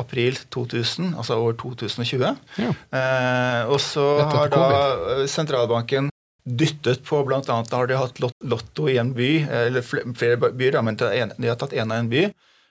april 0.00 0.38
2000, 0.50 1.14
altså 1.20 1.36
år 1.36 1.58
2020. 1.60 2.36
Ja. 2.58 2.70
og 3.68 3.80
så 3.80 4.06
har 4.24 4.48
da 4.52 5.26
sentralbanken 5.28 6.08
dyttet 6.48 7.04
på 7.04 7.22
bl.a. 7.24 7.40
har 7.70 7.86
de 7.86 7.96
hatt 7.98 8.20
Lotto 8.20 8.88
i 8.88 8.98
en 8.98 9.12
by, 9.16 9.30
eller 9.66 9.84
flere 9.84 10.38
byer, 10.38 10.80
men 10.82 10.96
de 10.98 11.48
har 11.48 11.58
tatt 11.60 11.76
én 11.76 11.90
av 11.90 11.98
en 11.98 12.10
by, 12.10 12.24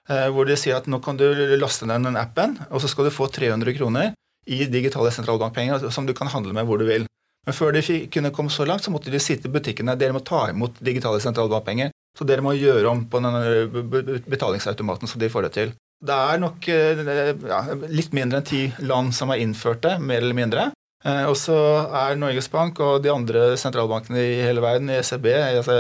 eh, 0.10 0.28
hvor 0.34 0.48
de 0.50 0.58
sier 0.58 0.78
at 0.78 0.88
nå 0.90 1.00
kan 1.04 1.20
du 1.20 1.28
laste 1.60 1.88
ned 1.90 2.08
den 2.08 2.18
appen, 2.20 2.58
og 2.72 2.82
så 2.82 2.90
skal 2.92 3.08
du 3.08 3.14
få 3.14 3.30
300 3.34 3.78
kroner 3.78 4.16
i 4.48 4.66
digitale 4.72 5.12
sentralbankpenger 5.12 5.90
som 5.92 6.08
du 6.08 6.16
kan 6.18 6.32
handle 6.32 6.56
med 6.56 6.68
hvor 6.68 6.80
du 6.80 6.88
vil. 6.88 7.06
Men 7.48 7.56
før 7.56 7.76
de 7.76 7.82
kunne 8.12 8.34
komme 8.36 8.52
så 8.52 8.66
langt, 8.68 8.84
så 8.84 8.92
måtte 8.92 9.12
de 9.12 9.20
sitte 9.24 9.48
i 9.48 9.52
butikkene. 9.52 9.96
Dere 10.00 10.16
må 10.16 10.20
ta 10.20 10.50
imot 10.52 10.82
digitale 10.84 11.22
sentralbankpenger. 11.24 11.94
Så 12.18 12.26
dere 12.26 12.46
må 12.46 12.56
gjøre 12.58 12.90
om 12.90 13.06
på 13.10 13.22
denne 13.22 14.22
betalingsautomaten 14.26 15.10
så 15.10 15.20
de 15.22 15.30
får 15.30 15.48
det 15.48 15.54
til. 15.58 15.76
Det 15.98 16.14
er 16.14 16.42
nok 16.42 16.68
eh, 16.70 17.06
ja, 17.50 17.62
litt 17.90 18.14
mindre 18.14 18.42
enn 18.42 18.50
ti 18.50 18.66
land 18.86 19.16
som 19.18 19.34
har 19.34 19.42
innført 19.42 19.82
det, 19.86 19.96
mer 20.02 20.22
eller 20.22 20.38
mindre. 20.38 20.68
Eh, 21.06 21.24
og 21.30 21.36
så 21.38 21.56
er 21.86 22.18
Norges 22.18 22.50
Bank 22.54 22.82
og 22.86 23.02
de 23.06 23.12
andre 23.14 23.48
sentralbankene 23.58 24.22
i 24.22 24.40
hele 24.46 24.62
verden, 24.62 24.90
ECB, 24.94 25.28
altså 25.60 25.78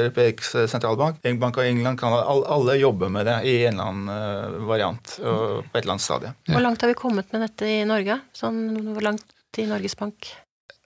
Europeisk 0.00 0.46
sentralbank, 0.72 1.20
Bank 1.40 1.60
og 1.60 1.68
England, 1.68 2.00
kan 2.00 2.16
alle 2.16 2.78
jobbe 2.80 3.08
med 3.12 3.28
det 3.28 3.38
i 3.48 3.58
en 3.64 3.76
eller 3.76 3.90
annen 3.92 4.14
eh, 4.14 4.62
variant 4.68 5.18
og 5.20 5.44
på 5.68 5.74
et 5.74 5.82
eller 5.82 5.96
annet 5.96 6.06
stadie. 6.06 6.32
Hvor 6.48 6.64
langt 6.64 6.84
har 6.84 6.92
vi 6.92 7.00
kommet 7.00 7.32
med 7.32 7.44
dette 7.46 7.68
i 7.68 7.82
Norge? 7.88 8.20
Sånn, 8.36 8.64
hvor 8.92 9.04
langt 9.04 9.60
i 9.60 9.68
Norges 9.68 9.96
Bank? 10.00 10.32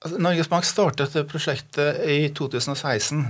altså, 0.04 0.18
Norges 0.22 0.50
Bank 0.50 0.66
startet 0.66 1.16
prosjektet 1.30 2.02
i 2.08 2.20
2016. 2.34 3.26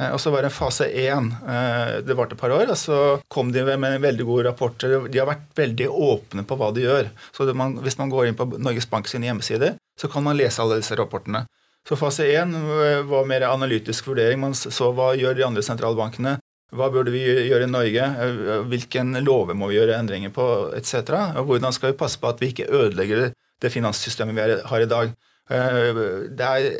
Eh, 0.00 0.10
og 0.12 0.20
så 0.20 0.32
var 0.32 0.44
det 0.44 0.52
fase 0.54 0.88
én. 0.88 1.30
Eh, 1.48 2.00
det 2.06 2.16
varte 2.16 2.36
et 2.36 2.40
par 2.40 2.54
år, 2.54 2.70
og 2.72 2.78
så 2.78 2.98
kom 3.32 3.52
de 3.52 3.64
med 3.76 4.00
veldig 4.02 4.26
gode 4.28 4.46
rapporter. 4.48 5.08
De 5.08 5.20
har 5.20 5.28
vært 5.28 5.50
veldig 5.58 5.88
åpne 5.88 6.46
på 6.48 6.58
hva 6.58 6.70
de 6.74 6.86
gjør. 6.86 7.10
Så 7.32 7.48
man, 7.54 7.78
Hvis 7.82 7.98
man 7.98 8.10
går 8.10 8.28
inn 8.28 8.38
på 8.38 8.48
Norges 8.58 8.88
Bank 8.88 9.08
sine 9.08 9.28
hjemmesider, 9.28 9.76
så 9.98 10.08
kan 10.08 10.24
man 10.24 10.36
lese 10.36 10.62
alle 10.62 10.80
disse 10.80 10.96
rapportene. 10.96 11.46
Så 11.88 11.98
fase 11.98 12.28
én 12.30 12.54
eh, 12.54 13.02
var 13.02 13.26
mer 13.26 13.48
analytisk 13.50 14.06
vurdering. 14.12 14.40
Man 14.40 14.54
så 14.54 14.92
hva 14.94 15.12
gjør 15.18 15.36
de 15.36 15.46
andre 15.46 15.62
sentralbankene. 15.62 16.38
Hva 16.72 16.88
burde 16.88 17.12
vi 17.12 17.20
gjøre 17.20 17.66
i 17.66 17.68
Norge? 17.68 18.04
Hvilken 18.70 19.18
lover 19.20 19.52
må 19.52 19.68
vi 19.68 19.76
gjøre 19.76 19.98
endringer 19.98 20.30
på, 20.32 20.72
etc. 20.72 21.12
Hvordan 21.36 21.74
skal 21.76 21.92
vi 21.92 21.98
passe 22.00 22.16
på 22.16 22.30
at 22.30 22.40
vi 22.40 22.48
ikke 22.48 22.70
ødelegger 22.72 23.34
det 23.60 23.70
finanssystemet 23.74 24.38
vi 24.38 24.56
har 24.70 24.80
i 24.80 24.88
dag? 24.88 25.12
Det 25.52 26.48
er 26.48 26.70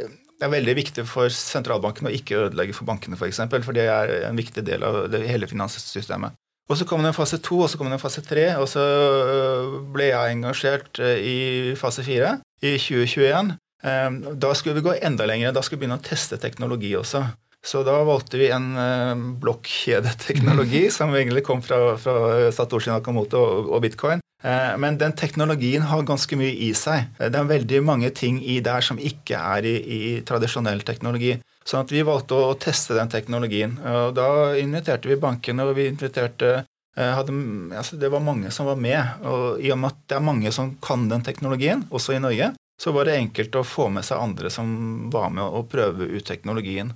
det 0.43 0.49
er 0.49 0.57
veldig 0.57 0.73
viktig 0.75 1.03
for 1.07 1.31
sentralbanken 1.31 2.09
å 2.09 2.11
ikke 2.11 2.49
ødelegge 2.49 2.75
for 2.75 2.89
bankene, 2.89 3.15
f.eks., 3.15 3.21
for, 3.21 3.31
eksempel, 3.31 3.63
for 3.63 3.79
det 3.79 3.85
er 3.87 4.11
en 4.27 4.39
viktig 4.39 4.65
del 4.67 4.83
av 4.83 5.05
det 5.13 5.21
hele 5.29 5.47
finanssystemet. 5.47 6.35
Og 6.67 6.79
Så 6.81 6.87
kom 6.89 7.05
det 7.05 7.13
en 7.13 7.15
fase 7.15 7.39
to, 7.39 7.61
og 7.63 7.71
så 7.71 7.79
kom 7.79 7.87
det 7.87 8.01
en 8.01 8.03
fase 8.03 8.25
tre, 8.27 8.49
og 8.59 8.67
så 8.71 8.83
øh, 8.83 9.77
ble 9.95 10.09
jeg 10.09 10.35
engasjert 10.35 10.99
øh, 10.99 11.19
i 11.23 11.39
fase 11.79 12.03
fire 12.03 12.41
i 12.59 12.75
2021. 12.75 13.55
Ehm, 13.87 14.19
da 14.43 14.51
skulle 14.59 14.81
vi 14.81 14.87
gå 14.89 14.97
enda 14.99 15.27
lenger. 15.31 15.55
Da 15.55 15.63
skulle 15.63 15.79
vi 15.79 15.85
begynne 15.85 16.01
å 16.01 16.07
teste 16.07 16.41
teknologi 16.43 16.91
også. 16.99 17.23
Så 17.63 17.85
da 17.87 18.01
valgte 18.03 18.41
vi 18.41 18.49
en 18.51 18.73
uh, 18.75 19.15
blokkjedeteknologi 19.43 20.89
som 20.97 21.15
egentlig 21.15 21.45
kom 21.47 21.63
fra, 21.63 21.95
fra 22.03 22.51
Satoshi 22.51 22.91
Nakamoto 22.91 23.39
og, 23.39 23.71
og 23.77 23.85
bitcoin. 23.85 24.23
Uh, 24.43 24.75
men 24.83 24.99
den 24.99 25.15
teknologien 25.19 25.87
har 25.87 26.03
ganske 26.07 26.37
mye 26.39 26.55
i 26.67 26.73
seg. 26.75 27.13
Det 27.19 27.39
er 27.39 27.49
veldig 27.49 27.83
mange 27.87 28.11
ting 28.15 28.41
i 28.43 28.59
der 28.65 28.85
som 28.85 28.99
ikke 28.99 29.39
er 29.39 29.69
i, 29.69 29.77
i 29.79 30.01
tradisjonell 30.27 30.83
teknologi. 30.87 31.37
Så 31.63 31.77
sånn 31.77 31.93
vi 31.93 32.03
valgte 32.07 32.35
å, 32.35 32.57
teste 32.59 32.97
den 32.99 33.11
teknologien. 33.13 33.77
Og 33.87 34.17
da 34.19 34.29
inviterte 34.59 35.11
vi 35.11 35.21
bankene, 35.23 35.69
og 35.69 35.79
vi 35.79 35.87
inviterte 35.93 36.65
uh, 36.65 37.13
hadde, 37.21 37.37
altså 37.79 38.01
det 38.01 38.11
var 38.11 38.25
mange 38.25 38.51
som 38.55 38.67
var 38.71 38.81
med. 38.83 39.23
Og 39.23 39.63
i 39.63 39.71
og 39.71 39.79
med 39.79 39.95
at 39.95 40.03
det 40.11 40.19
er 40.19 40.27
mange 40.33 40.55
som 40.55 40.75
kan 40.83 41.07
den 41.13 41.23
teknologien, 41.27 41.87
også 41.95 42.17
i 42.17 42.23
Norge, 42.23 42.51
så 42.83 42.91
var 42.95 43.07
det 43.07 43.21
enkelt 43.21 43.55
å 43.55 43.67
få 43.67 43.87
med 43.95 44.03
seg 44.07 44.19
andre 44.19 44.51
som 44.51 44.75
var 45.13 45.31
med 45.31 45.45
å 45.45 45.63
prøve 45.71 46.09
ut 46.11 46.27
teknologien. 46.27 46.91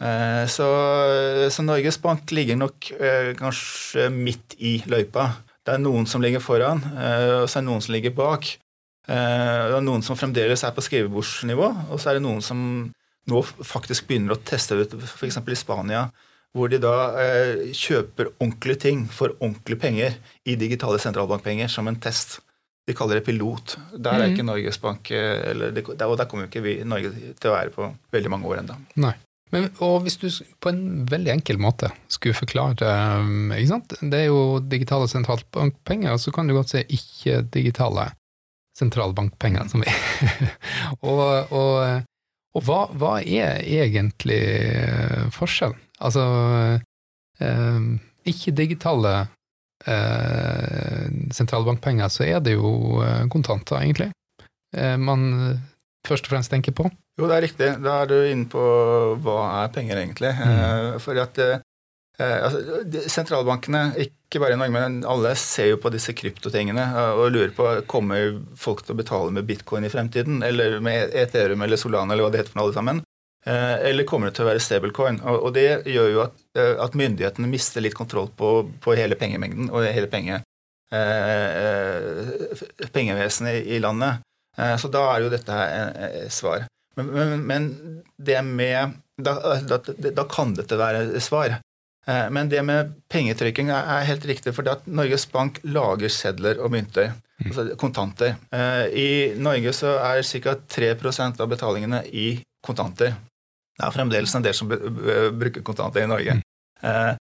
Eh, 0.00 0.44
så, 0.48 0.66
så, 1.50 1.64
Norges 1.64 1.98
Bank 2.02 2.32
ligger 2.32 2.58
nok 2.60 2.90
eh, 2.96 3.32
kanskje 3.38 4.10
midt 4.12 4.56
i 4.58 4.78
løypa. 4.88 5.30
Det 5.66 5.74
er 5.74 5.82
noen 5.82 6.06
som 6.06 6.22
ligger 6.22 6.42
foran, 6.42 6.82
eh, 6.94 7.42
og 7.42 7.48
så 7.50 7.58
er 7.58 7.64
det 7.64 7.70
noen 7.70 7.82
som 7.82 7.96
ligger 7.96 8.14
bak. 8.16 8.54
Det 9.06 9.14
er 9.14 9.84
noen 9.86 10.02
som 10.02 10.18
fremdeles 10.18 10.64
er 10.66 10.72
på 10.74 10.82
skrivebordsnivå, 10.82 11.66
og 11.94 12.00
så 12.02 12.10
er 12.10 12.16
det 12.16 12.24
noen 12.24 12.40
som 12.42 12.58
nå 13.30 13.42
faktisk 13.46 14.08
begynner 14.08 14.34
å 14.34 14.40
teste 14.42 14.74
ut, 14.74 14.96
f.eks. 14.98 15.38
i 15.38 15.58
Spania, 15.58 16.00
hvor 16.50 16.72
de 16.72 16.80
da 16.82 16.94
kjøper 17.70 18.32
ordentlige 18.32 18.80
ting 18.88 19.04
for 19.06 19.36
ordentlige 19.38 19.78
penger 19.78 20.16
i 20.42 20.56
digitale 20.58 20.98
sentralbankpenger 20.98 21.70
som 21.70 21.86
en 21.86 22.00
test. 22.02 22.40
De 22.86 22.98
kaller 22.98 23.20
det 23.20 23.28
pilot. 23.28 23.76
Der 23.94 24.18
er 24.18 24.26
mm. 24.26 24.34
ikke 24.34 24.48
Norges 24.50 24.82
Bank 24.82 25.10
eller, 25.14 25.78
Og 25.86 26.18
der 26.18 26.26
kommer 26.26 26.46
jo 26.46 26.50
ikke 26.50 26.66
vi 26.66 26.76
Norge 26.82 27.14
til 27.38 27.52
å 27.52 27.54
være 27.54 27.74
på 27.78 27.88
veldig 28.14 28.34
mange 28.34 28.50
år 28.50 28.64
ennå. 28.64 28.80
Men, 29.54 29.68
og 29.84 30.02
hvis 30.02 30.18
du 30.18 30.26
på 30.62 30.72
en 30.72 31.04
veldig 31.06 31.30
enkel 31.36 31.60
måte 31.62 31.92
skulle 32.10 32.34
forklare 32.34 32.88
um, 33.22 33.52
ikke 33.54 33.70
sant? 33.70 33.94
Det 34.00 34.24
er 34.24 34.28
jo 34.32 34.58
digitale 34.58 35.06
sentralbankpenger, 35.10 36.16
og 36.16 36.22
så 36.22 36.32
kan 36.34 36.48
du 36.48 36.56
godt 36.56 36.72
si 36.74 36.82
ikke-digitale 36.82 38.08
sentralbankpenger. 38.76 39.68
Som 39.70 39.86
vi. 39.86 39.94
og, 41.12 41.52
og, 41.54 42.02
og 42.58 42.66
hva, 42.66 42.80
hva, 42.98 43.14
er 43.22 43.62
egentlig 43.62 44.42
uh, 44.82 45.30
forskjellen? 45.36 45.78
Altså 46.02 46.26
um, 47.38 47.88
ikke-digitale 48.26 49.14
uh, 49.86 51.06
sentralbankpenger, 51.38 52.10
så 52.10 52.26
er 52.26 52.42
det 52.42 52.58
jo 52.58 52.98
kontanter, 53.30 53.78
egentlig. 53.78 54.10
man 54.76 55.60
først 56.04 56.26
og 56.26 56.34
fremst 56.34 56.50
tenker 56.50 56.74
på. 56.74 56.90
Jo, 57.16 57.24
det 57.30 57.36
er 57.36 57.46
riktig. 57.46 57.70
Da 57.80 57.94
er 58.02 58.10
du 58.10 58.16
inne 58.28 58.48
på 58.52 58.62
hva 59.24 59.38
er 59.62 59.72
penger, 59.72 60.02
egentlig. 60.02 60.34
Mm. 60.36 60.52
Eh, 60.52 60.88
for 61.00 61.20
at 61.22 61.38
eh, 61.40 61.56
altså, 62.20 62.82
Sentralbankene, 63.12 63.86
ikke 64.04 64.42
bare 64.42 64.56
i 64.56 64.60
Norge, 64.60 64.74
men 64.74 64.98
alle 65.08 65.32
ser 65.40 65.70
jo 65.72 65.80
på 65.80 65.92
disse 65.94 66.12
kryptotingene 66.16 66.84
og 67.16 67.30
lurer 67.32 67.54
på 67.56 67.70
kommer 67.88 68.36
folk 68.60 68.84
til 68.84 68.96
å 68.96 69.00
betale 69.00 69.32
med 69.32 69.48
bitcoin 69.48 69.88
i 69.88 69.92
fremtiden, 69.92 70.42
eller 70.44 70.76
med 70.84 71.16
Ethereum 71.16 71.64
eller 71.64 71.80
Solana 71.80 72.12
eller 72.12 72.26
hva 72.26 72.34
det 72.34 72.42
heter 72.42 72.52
for 72.52 72.60
noe, 72.60 72.68
alle 72.68 72.80
sammen. 72.80 73.02
Eh, 73.46 73.74
eller 73.88 74.08
kommer 74.10 74.28
det 74.28 74.36
til 74.36 74.44
å 74.44 74.50
være 74.50 74.64
stablecoin? 74.66 75.22
Og, 75.24 75.48
det 75.56 75.88
gjør 75.88 76.12
jo 76.12 76.22
at, 76.26 76.46
at 76.84 77.00
myndighetene 77.00 77.48
mister 77.48 77.84
litt 77.84 77.96
kontroll 77.96 78.28
på, 78.36 78.58
på 78.84 78.98
hele 78.98 79.16
pengemengden 79.16 79.72
og 79.72 79.88
hele 79.88 80.12
penge, 80.12 80.42
pengevesenet 82.94 83.66
i 83.66 83.80
landet. 83.82 84.22
Så 84.78 84.86
da 84.94 85.02
er 85.10 85.24
jo 85.24 85.32
dette 85.32 85.56
et 85.66 86.30
svar. 86.32 86.68
Men, 86.96 87.06
men, 87.12 87.46
men 87.46 87.68
det 88.16 88.42
med 88.42 88.96
da, 89.16 89.60
da, 89.60 89.78
da, 90.12 90.24
kan 90.28 90.54
dette 90.56 90.76
være 90.78 91.20
svar. 91.24 91.58
Eh, 92.06 92.26
men 92.30 92.50
det 92.52 92.62
med 92.66 92.94
pengetrykking 93.12 93.70
er 93.72 94.08
helt 94.08 94.24
riktig, 94.28 94.54
for 94.56 94.68
Norges 94.86 95.26
Bank 95.32 95.60
lager 95.64 96.12
sedler 96.12 96.60
og 96.62 96.72
mynter. 96.74 97.14
Mm. 97.40 97.50
Altså 97.50 97.66
kontanter. 97.80 98.36
Eh, 98.52 98.84
I 98.92 99.08
Norge 99.40 99.72
så 99.76 99.96
er 100.00 100.24
ca. 100.24 100.56
3% 100.76 101.40
av 101.40 101.52
betalingene 101.52 102.02
i 102.12 102.28
kontanter. 102.64 103.16
Det 103.76 103.84
er 103.84 103.92
fremdeles 103.92 104.32
en 104.36 104.44
del 104.44 104.56
som 104.56 104.68
bruker 104.70 105.64
kontanter 105.64 106.04
i 106.04 106.08
Norge. 106.08 106.40
Mm. 106.80 107.18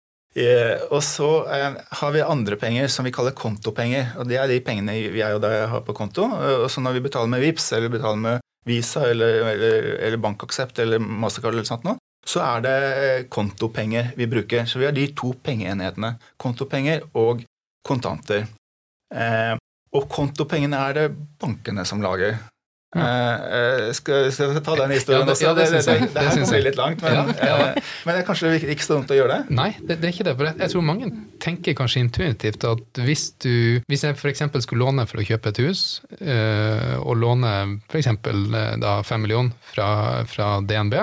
Og 0.89 1.01
så 1.05 1.27
har 1.45 2.11
vi 2.13 2.23
andre 2.25 2.57
penger 2.57 2.87
som 2.89 3.05
vi 3.05 3.11
kaller 3.13 3.35
kontopenger. 3.37 4.15
og 4.17 4.25
Det 4.29 4.39
er 4.41 4.49
de 4.49 4.57
pengene 4.65 4.95
jeg 4.97 5.37
og 5.37 5.45
har 5.45 5.83
på 5.85 5.93
konto. 5.93 6.25
Og 6.25 6.65
så 6.73 6.81
når 6.81 6.97
vi 6.97 7.03
betaler 7.05 7.29
med 7.29 7.43
VIPS 7.45 7.67
eller 7.77 7.93
betaler 7.93 8.21
med 8.23 8.48
Visa 8.69 9.07
eller, 9.09 9.41
eller, 9.53 9.89
eller 9.97 10.21
Bankaksept 10.21 10.79
eller 10.83 11.01
Mastercard 11.01 11.57
eller 11.57 11.67
sånt 11.67 11.87
noe, 11.87 11.97
så 12.29 12.43
er 12.45 12.63
det 12.65 12.75
eh, 12.89 13.23
kontopenger 13.31 14.13
vi 14.17 14.27
bruker. 14.29 14.65
Så 14.69 14.79
vi 14.81 14.85
har 14.85 14.93
de 14.95 15.07
to 15.17 15.33
pengeenhetene. 15.43 16.13
Kontopenger 16.37 17.07
og 17.17 17.43
kontanter. 17.87 18.45
Eh, 19.09 19.55
og 19.95 20.05
kontopengene 20.11 20.81
er 20.89 20.97
det 20.97 21.07
bankene 21.41 21.85
som 21.87 22.03
lager. 22.03 22.37
Ja. 22.97 23.03
Uh, 23.05 23.91
skal, 23.93 24.31
skal, 24.33 24.55
jeg 24.55 24.63
ta 24.65 24.73
den 24.79 24.91
historien 24.95 25.21
ja, 25.21 25.25
det, 25.29 25.35
ja, 25.43 25.51
det, 25.53 25.65
det, 25.69 25.81
det, 25.85 26.07
det, 26.09 26.23
her 26.25 26.39
kommer 26.41 26.63
litt 26.65 26.79
langt, 26.79 27.03
men, 27.05 27.29
uh, 27.37 27.91
men 28.01 28.15
det 28.15 28.23
er 28.23 28.25
kanskje 28.25 28.53
ikke 28.57 28.81
så 28.87 28.95
dumt 28.95 29.13
å 29.13 29.17
gjøre 29.19 29.35
det? 29.35 29.57
Nei, 29.59 29.67
det, 29.77 29.99
er 29.99 30.09
ikke 30.09 30.25
det. 30.25 30.33
For 30.39 30.49
jeg, 30.49 30.71
tror 30.73 30.87
mange 30.87 31.11
tenker 31.43 31.77
kanskje 31.77 32.01
intuitivt 32.07 32.65
at 32.65 33.03
hvis 33.05 33.27
du 33.45 33.53
Hvis 33.85 34.07
jeg 34.07 34.17
f.eks. 34.17 34.41
skulle 34.65 34.87
låne 34.87 35.05
for 35.05 35.21
å 35.21 35.27
kjøpe 35.27 35.53
et 35.53 35.61
hus, 35.67 35.83
uh, 36.17 36.97
og 37.03 37.21
låne 37.21 37.53
f.eks. 37.91 38.09
da 38.81 38.97
fem 39.05 39.25
millioner 39.27 39.53
fra, 39.69 40.25
fra, 40.25 40.51
DNB, 40.65 40.97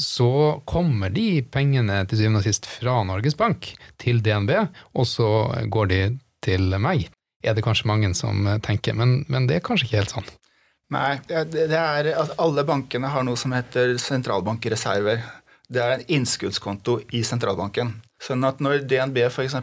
så 0.00 0.32
kommer 0.64 1.12
de 1.12 1.42
pengene 1.44 2.06
til 2.08 2.22
syvende 2.22 2.40
og 2.40 2.48
sist 2.48 2.64
fra 2.64 3.02
Norges 3.04 3.36
Bank 3.36 3.74
til 4.00 4.24
DNB, 4.24 4.54
og 4.96 5.04
så 5.04 5.28
går 5.68 5.92
de 5.92 6.04
til 6.40 6.72
meg. 6.80 7.10
Er 7.44 7.52
det 7.52 7.66
kanskje 7.66 7.90
mange 7.90 8.14
som 8.16 8.48
tenker, 8.64 8.96
men, 8.96 9.26
men 9.28 9.44
det 9.50 9.60
er 9.60 9.66
kanskje 9.66 9.90
ikke 9.90 10.00
helt 10.00 10.16
sånn. 10.16 10.38
Nei, 10.92 11.16
det 11.26 11.70
er 11.72 12.10
at 12.18 12.34
alle 12.42 12.64
bankene 12.68 13.08
har 13.12 13.24
noe 13.24 13.38
som 13.40 13.54
heter 13.54 13.94
sentralbankreserver. 14.02 15.22
Det 15.72 15.80
er 15.80 15.94
en 15.94 16.06
innskuddskonto 16.18 16.98
i 17.16 17.22
sentralbanken. 17.24 17.94
Sånn 18.22 18.44
at 18.44 18.60
når 18.60 18.84
DNB 18.90 19.22
f.eks. 19.30 19.56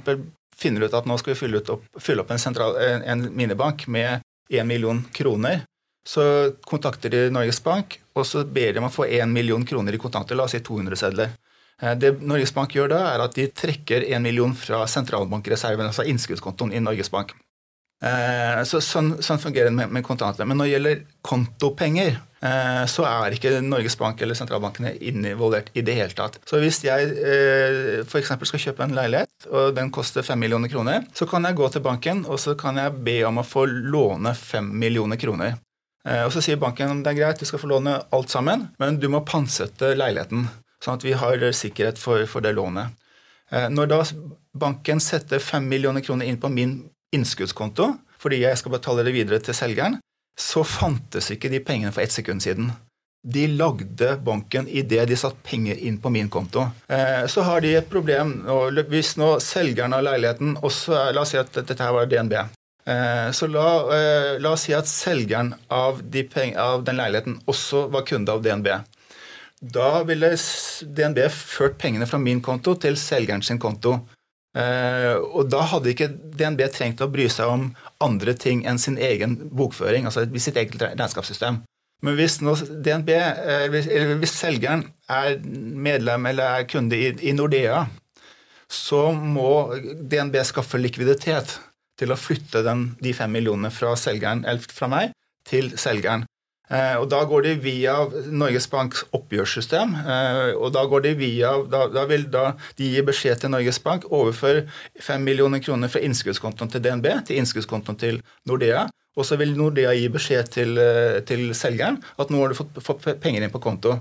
finner 0.58 0.88
ut 0.88 0.96
at 0.98 1.06
nå 1.08 1.18
skal 1.22 1.36
vi 1.36 1.40
fylle, 1.40 1.62
opp, 1.76 1.86
fylle 2.02 2.24
opp 2.24 2.32
en, 2.34 2.42
sentral, 2.42 2.80
en, 2.82 3.28
minibank 3.36 3.86
med 3.88 4.26
1 4.50 4.66
million 4.68 5.04
kroner, 5.14 5.62
så 6.08 6.24
kontakter 6.66 7.14
de 7.14 7.28
Norges 7.30 7.62
Bank, 7.64 8.00
og 8.18 8.26
så 8.26 8.42
ber 8.44 8.74
de 8.74 8.82
om 8.82 8.90
å 8.90 8.94
få 8.94 9.06
1 9.06 9.30
million 9.30 9.66
kroner 9.68 9.94
i 9.94 10.02
kontanter, 10.02 10.40
la 10.40 10.48
oss 10.48 10.56
si 10.58 10.64
200 10.66 10.98
sedler. 10.98 11.36
Eh, 11.84 11.94
det 12.00 12.16
Norges 12.26 12.56
Bank 12.56 12.74
gjør 12.74 12.90
da, 12.96 13.04
er 13.14 13.24
at 13.28 13.38
de 13.38 13.46
trekker 13.54 14.08
1 14.08 14.26
million 14.26 14.56
fra 14.58 14.82
sentralbankreserven, 14.90 15.92
altså 15.92 16.08
innskuddskontoen 16.10 16.74
i 16.74 16.82
Norges 16.82 17.14
Bank. 17.14 17.36
Eh, 18.00 18.62
så 18.64 18.80
sånn, 18.80 19.18
sånn, 19.20 19.42
fungerer 19.44 19.68
det 19.68 19.76
med, 19.76 19.92
med 19.92 20.06
kontanter. 20.08 20.48
Men 20.48 20.60
når 20.60 20.68
det 20.68 20.74
gjelder 20.74 21.00
kontopenger, 21.26 22.20
eh, 22.40 22.84
så 22.88 23.04
er 23.10 23.36
ikke 23.36 23.58
Norges 23.66 23.98
Bank 24.00 24.22
eller 24.24 24.38
sentralbankene 24.40 24.94
involvert 25.04 25.68
i 25.76 25.84
det 25.84 25.98
hele 25.98 26.16
tatt. 26.16 26.38
Så 26.48 26.62
hvis 26.64 26.80
jeg 26.86 27.10
eh, 27.20 28.06
f.eks. 28.06 28.32
skal 28.52 28.64
kjøpe 28.64 28.86
en 28.86 28.96
leilighet, 28.96 29.50
og 29.52 29.74
den 29.76 29.92
koster 29.96 30.24
5 30.24 30.40
millioner 30.40 30.72
kroner, 30.72 31.10
så 31.14 31.28
kan 31.28 31.48
jeg 31.48 31.58
gå 31.60 31.68
til 31.74 31.84
banken 31.84 32.24
og 32.28 32.40
så 32.40 32.56
kan 32.60 32.80
jeg 32.80 33.02
be 33.04 33.18
om 33.28 33.42
å 33.42 33.48
få 33.48 33.66
låne 33.68 34.32
5 34.36 34.70
millioner 34.80 35.20
kroner. 35.20 35.58
Og 36.10 36.32
så 36.32 36.42
sier 36.42 36.58
banken 36.58 37.02
det 37.04 37.12
er 37.12 37.18
greit, 37.18 37.42
du 37.42 37.46
skal 37.46 37.60
få 37.60 37.68
låne 37.70 37.98
alt 38.16 38.32
sammen, 38.32 38.64
men 38.80 38.96
du 38.98 39.10
må 39.12 39.20
pantsette 39.28 39.92
leiligheten. 40.00 40.46
Sånn 40.82 40.96
at 40.96 41.04
vi 41.04 41.12
har 41.20 41.44
sikkerhet 41.54 42.00
for, 42.00 42.24
for 42.26 42.42
det 42.42 42.54
lånet. 42.56 42.96
Når 43.52 43.90
da 43.92 43.98
banken 44.64 45.04
setter 45.04 45.44
5 45.44 45.68
millioner 45.70 46.02
kroner 46.06 46.32
inn 46.32 46.40
på 46.40 46.50
min 46.56 46.78
innskuddskonto 47.16 47.94
fordi 48.20 48.42
jeg 48.44 48.60
skal 48.60 48.74
betale 48.76 49.06
det 49.08 49.16
videre 49.16 49.40
til 49.40 49.56
selgeren, 49.56 49.96
så 50.36 50.64
fantes 50.68 51.30
ikke 51.32 51.52
de 51.52 51.62
pengene 51.64 51.94
for 51.96 52.04
ett 52.04 52.16
sekund 52.16 52.44
siden. 52.44 52.72
de 53.24 53.48
lagde 53.48 54.16
banken 54.24 54.68
idet 54.68 55.08
de 55.10 55.16
satt 55.20 55.36
penger 55.44 55.76
inn 55.76 55.98
på 56.00 56.10
min 56.10 56.30
konto. 56.30 56.70
Eh, 56.88 57.26
så 57.28 57.42
har 57.42 57.62
de 57.62 57.74
et 57.76 57.90
problem 57.90 58.32
hvis 58.88 59.18
nå 59.20 59.34
selgeren 59.44 59.94
av 59.94 60.06
leiligheten 60.08 60.56
også 60.56 61.12
La 61.12 61.26
oss 61.26 61.34
si 61.34 61.38
at 61.42 61.52
dette 61.52 61.84
her 61.84 61.92
var 61.92 62.08
DNB. 62.08 62.38
Eh, 62.88 63.32
så 63.36 63.50
la, 63.52 63.66
eh, 63.96 64.40
la, 64.40 64.54
oss 64.54 64.64
si 64.70 64.74
at 64.74 64.88
selgeren 64.88 65.52
av, 65.68 66.00
de 66.04 66.24
av, 66.56 66.86
den 66.88 66.96
leiligheten 66.96 67.42
også 67.46 67.90
var 67.92 68.08
kunde 68.08 68.32
av 68.32 68.42
DNB. 68.46 68.72
Da 69.60 70.04
ville 70.08 70.32
DNB 70.82 71.20
ført 71.36 71.78
pengene 71.78 72.08
fra 72.08 72.18
min 72.24 72.40
konto 72.42 72.78
til 72.80 72.96
selgeren 72.98 73.44
sin 73.44 73.60
konto. 73.60 74.00
Og 74.60 75.50
da 75.52 75.64
hadde 75.72 75.92
ikke 75.94 76.10
DNB 76.10 76.66
trengt 76.74 77.02
å 77.04 77.10
bry 77.12 77.28
seg 77.32 77.52
om 77.52 77.68
andre 78.04 78.34
ting 78.38 78.66
enn 78.68 78.80
sin 78.82 78.98
egen 79.00 79.38
bokføring, 79.56 80.08
altså 80.10 80.26
sitt 80.40 80.60
eget 80.60 80.80
regnskapssystem. 80.82 81.62
Men 82.06 82.16
hvis 82.16 82.38
DNB, 82.40 83.10
eller 83.12 84.20
hvis 84.22 84.36
selgeren 84.38 84.86
er 85.12 85.40
medlem 85.44 86.30
eller 86.32 86.62
er 86.62 86.70
kunde 86.72 86.96
i, 86.96 87.34
Nordea, 87.36 87.84
så 88.70 89.10
må 89.12 89.76
DNB 89.82 90.40
skaffe 90.48 90.80
likviditet 90.80 91.58
til 92.00 92.14
å 92.14 92.20
flytte 92.20 92.64
den, 92.64 92.94
de 93.04 93.12
fem 93.18 93.32
millionene 93.36 93.72
fra, 93.74 93.96
selgeren, 94.00 94.46
fra 94.72 94.88
meg 94.92 95.16
til 95.50 95.74
selgeren. 95.82 96.24
Eh, 96.70 96.96
og 97.02 97.08
Da 97.10 97.24
går 97.26 97.48
de 97.48 97.56
via 97.64 97.96
Norges 98.30 98.68
Banks 98.70 99.02
oppgjørssystem. 99.16 99.96
Eh, 100.04 100.52
og 100.54 100.74
Da 100.74 100.86
går 100.86 101.02
de 101.08 101.14
via, 101.18 101.56
da, 101.66 101.88
da 101.90 102.06
vil 102.10 102.28
da 102.30 102.54
de 102.78 102.92
gi 102.94 103.02
beskjed 103.06 103.42
til 103.42 103.54
Norges 103.54 103.82
Bank 103.82 104.06
overfor 104.06 104.62
5 105.02 105.26
millioner 105.26 105.64
kroner 105.66 105.90
fra 105.90 106.04
innskuddskontoen 106.06 106.70
til 106.70 106.84
DNB 106.86 107.10
til 107.26 107.42
innskuddskontoen 107.42 107.98
til 107.98 108.22
Nordea. 108.46 108.86
Og 109.18 109.26
så 109.26 109.36
vil 109.42 109.56
Nordea 109.58 109.96
gi 109.98 110.08
beskjed 110.14 110.54
til, 110.54 110.78
eh, 110.78 111.20
til 111.26 111.50
selgeren 111.58 111.98
at 112.20 112.30
nå 112.30 112.40
har 112.44 112.54
du 112.54 112.60
fått, 112.62 112.78
fått, 112.86 113.10
penger 113.20 113.44
inn 113.44 113.52
på 113.52 113.62
konto. 113.62 114.00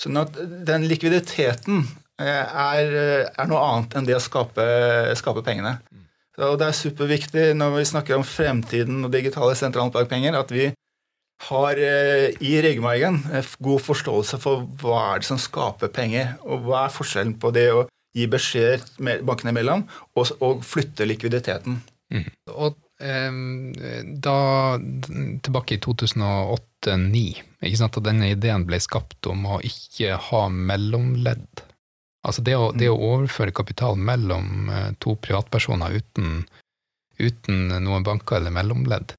Sånn 0.00 0.20
at 0.20 0.36
den 0.66 0.86
likviditeten 0.88 1.86
er, 2.20 2.92
er 3.32 3.48
noe 3.48 3.60
annet 3.64 3.96
enn 3.96 4.04
det 4.04 4.16
å 4.16 4.20
skape, 4.20 4.64
skape 5.16 5.42
pengene. 5.44 5.78
Og 6.40 6.56
det 6.60 6.68
er 6.68 6.76
superviktig 6.76 7.46
når 7.56 7.74
vi 7.76 7.88
snakker 7.88 8.16
om 8.16 8.24
fremtiden 8.24 9.04
og 9.04 9.12
digitale 9.12 9.56
sentralbankpenger, 9.58 10.36
at 10.36 10.52
vi 10.52 10.70
har 11.48 11.80
eh, 11.80 12.28
i 12.44 12.56
ryggmargen 12.62 13.22
god 13.58 13.84
forståelse 13.86 14.40
for 14.42 14.66
hva 14.82 15.00
er 15.14 15.22
det 15.22 15.30
som 15.30 15.40
skaper 15.40 15.92
penger, 15.94 16.36
og 16.44 16.66
hva 16.66 16.84
er 16.86 16.94
forskjellen 16.94 17.38
på 17.40 17.52
det 17.56 17.70
å 17.72 17.86
gi 18.16 18.26
beskjed 18.30 18.84
bankene 18.98 19.54
imellom 19.54 19.86
og, 20.18 20.32
og 20.42 20.64
flytte 20.66 21.06
likviditeten. 21.08 21.80
Mm. 22.10 22.30
Og 22.58 22.78
da, 23.00 24.32
tilbake 25.40 25.78
i 25.78 25.80
2008-2009, 25.80 27.22
at 27.86 27.98
denne 28.04 28.28
ideen 28.34 28.66
ble 28.68 28.76
skapt 28.82 29.24
om 29.30 29.46
å 29.48 29.60
ikke 29.64 30.18
ha 30.28 30.42
mellomledd. 30.52 31.64
Altså 32.26 32.44
det 32.44 32.56
å, 32.56 32.70
det 32.76 32.90
å 32.92 32.98
overføre 32.98 33.54
kapital 33.56 33.96
mellom 33.96 34.68
eh, 34.68 34.90
to 35.00 35.14
privatpersoner 35.24 35.96
uten, 35.96 36.42
uten 37.16 37.62
noen 37.80 38.04
banker 38.04 38.36
eller 38.40 38.52
mellomledd. 38.52 39.14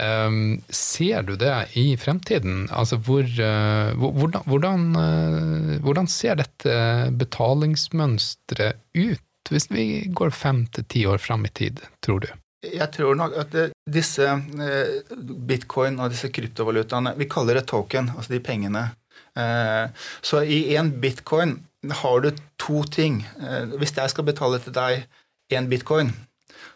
Um, 0.00 0.58
ser 0.68 1.26
du 1.26 1.34
det 1.40 1.52
i 1.78 1.94
fremtiden? 2.00 2.66
Altså 2.70 2.98
hvor, 3.00 3.24
uh, 3.24 3.92
hvordan, 3.96 4.42
hvordan, 4.46 4.88
uh, 4.96 5.76
hvordan, 5.84 6.10
ser 6.10 6.38
dette 6.40 6.74
betalingsmønsteret 7.18 8.82
ut, 8.96 9.52
hvis 9.52 9.70
vi 9.70 9.86
går 10.10 10.34
fem 10.34 10.64
til 10.74 10.88
ti 10.90 11.06
år 11.06 11.22
fram 11.22 11.46
i 11.46 11.52
tid, 11.54 11.80
tror 12.04 12.24
du? 12.24 12.28
Jeg 12.66 12.88
tror 12.94 13.14
nok 13.14 13.36
at 13.38 13.56
disse 13.86 14.26
uh, 14.26 15.16
bitcoin 15.48 16.00
og 16.02 16.10
disse 16.10 16.32
kryptovalutaene 16.34 17.12
Vi 17.20 17.28
kaller 17.30 17.60
det 17.60 17.68
token, 17.70 18.10
altså 18.16 18.34
de 18.34 18.42
pengene. 18.42 18.88
Eh, 19.36 19.88
så 20.20 20.42
i 20.42 20.76
en 20.76 21.00
bitcoin 21.00 21.58
har 21.90 22.20
du 22.20 22.30
to 22.56 22.82
ting. 22.84 23.20
Eh, 23.40 23.76
hvis 23.78 23.94
jeg 23.96 24.12
skal 24.12 24.26
betale 24.26 24.60
til 24.62 24.74
deg 24.76 25.04
én 25.52 25.68
bitcoin, 25.70 26.14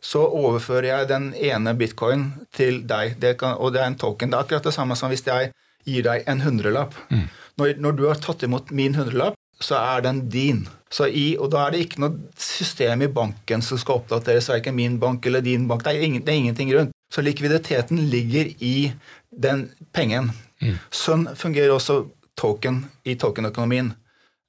så 0.01 0.23
overfører 0.25 0.89
jeg 0.89 1.09
den 1.11 1.31
ene 1.35 1.75
bitcoin 1.79 2.31
til 2.57 2.83
deg, 2.89 3.19
det 3.21 3.37
kan, 3.41 3.57
og 3.59 3.75
det 3.75 3.83
er 3.83 3.91
en 3.93 3.99
token. 4.01 4.31
Det 4.31 4.39
er 4.39 4.47
akkurat 4.47 4.69
det 4.69 4.75
samme 4.77 4.97
som 4.99 5.13
hvis 5.13 5.27
jeg 5.27 5.53
gir 5.89 6.05
deg 6.07 6.27
en 6.31 6.43
hundrelapp. 6.45 6.97
Mm. 7.11 7.27
Når, 7.61 7.75
når, 7.85 7.97
du 7.99 8.05
har 8.09 8.21
tatt 8.23 8.45
imot 8.47 8.73
min 8.75 8.97
hundrelapp, 8.97 9.37
så 9.61 9.77
er 9.77 10.05
den 10.07 10.23
din. 10.33 10.65
I, 11.07 11.37
og 11.39 11.51
da 11.53 11.67
er 11.67 11.75
det 11.75 11.83
ikke 11.85 12.01
noe 12.03 12.41
system 12.41 13.05
i 13.05 13.11
banken 13.13 13.63
som 13.63 13.79
skal 13.79 14.01
oppdateres, 14.01 14.49
verken 14.51 14.75
min 14.75 14.97
bank 15.03 15.27
eller 15.29 15.45
din 15.45 15.69
bank. 15.69 15.85
Det 15.85 15.93
er, 15.93 16.07
ingen, 16.07 16.25
det 16.25 16.33
er 16.33 16.41
ingenting 16.41 16.73
rundt. 16.75 16.97
Så 17.13 17.23
likviditeten 17.27 18.01
ligger 18.11 18.49
i 18.65 18.93
den 19.31 19.69
pengen. 19.93 20.31
Mm. 20.63 20.79
Sånn 20.95 21.29
fungerer 21.37 21.75
også 21.75 22.05
token 22.39 22.85
i 23.05 23.17
tokenøkonomien. 23.21 23.93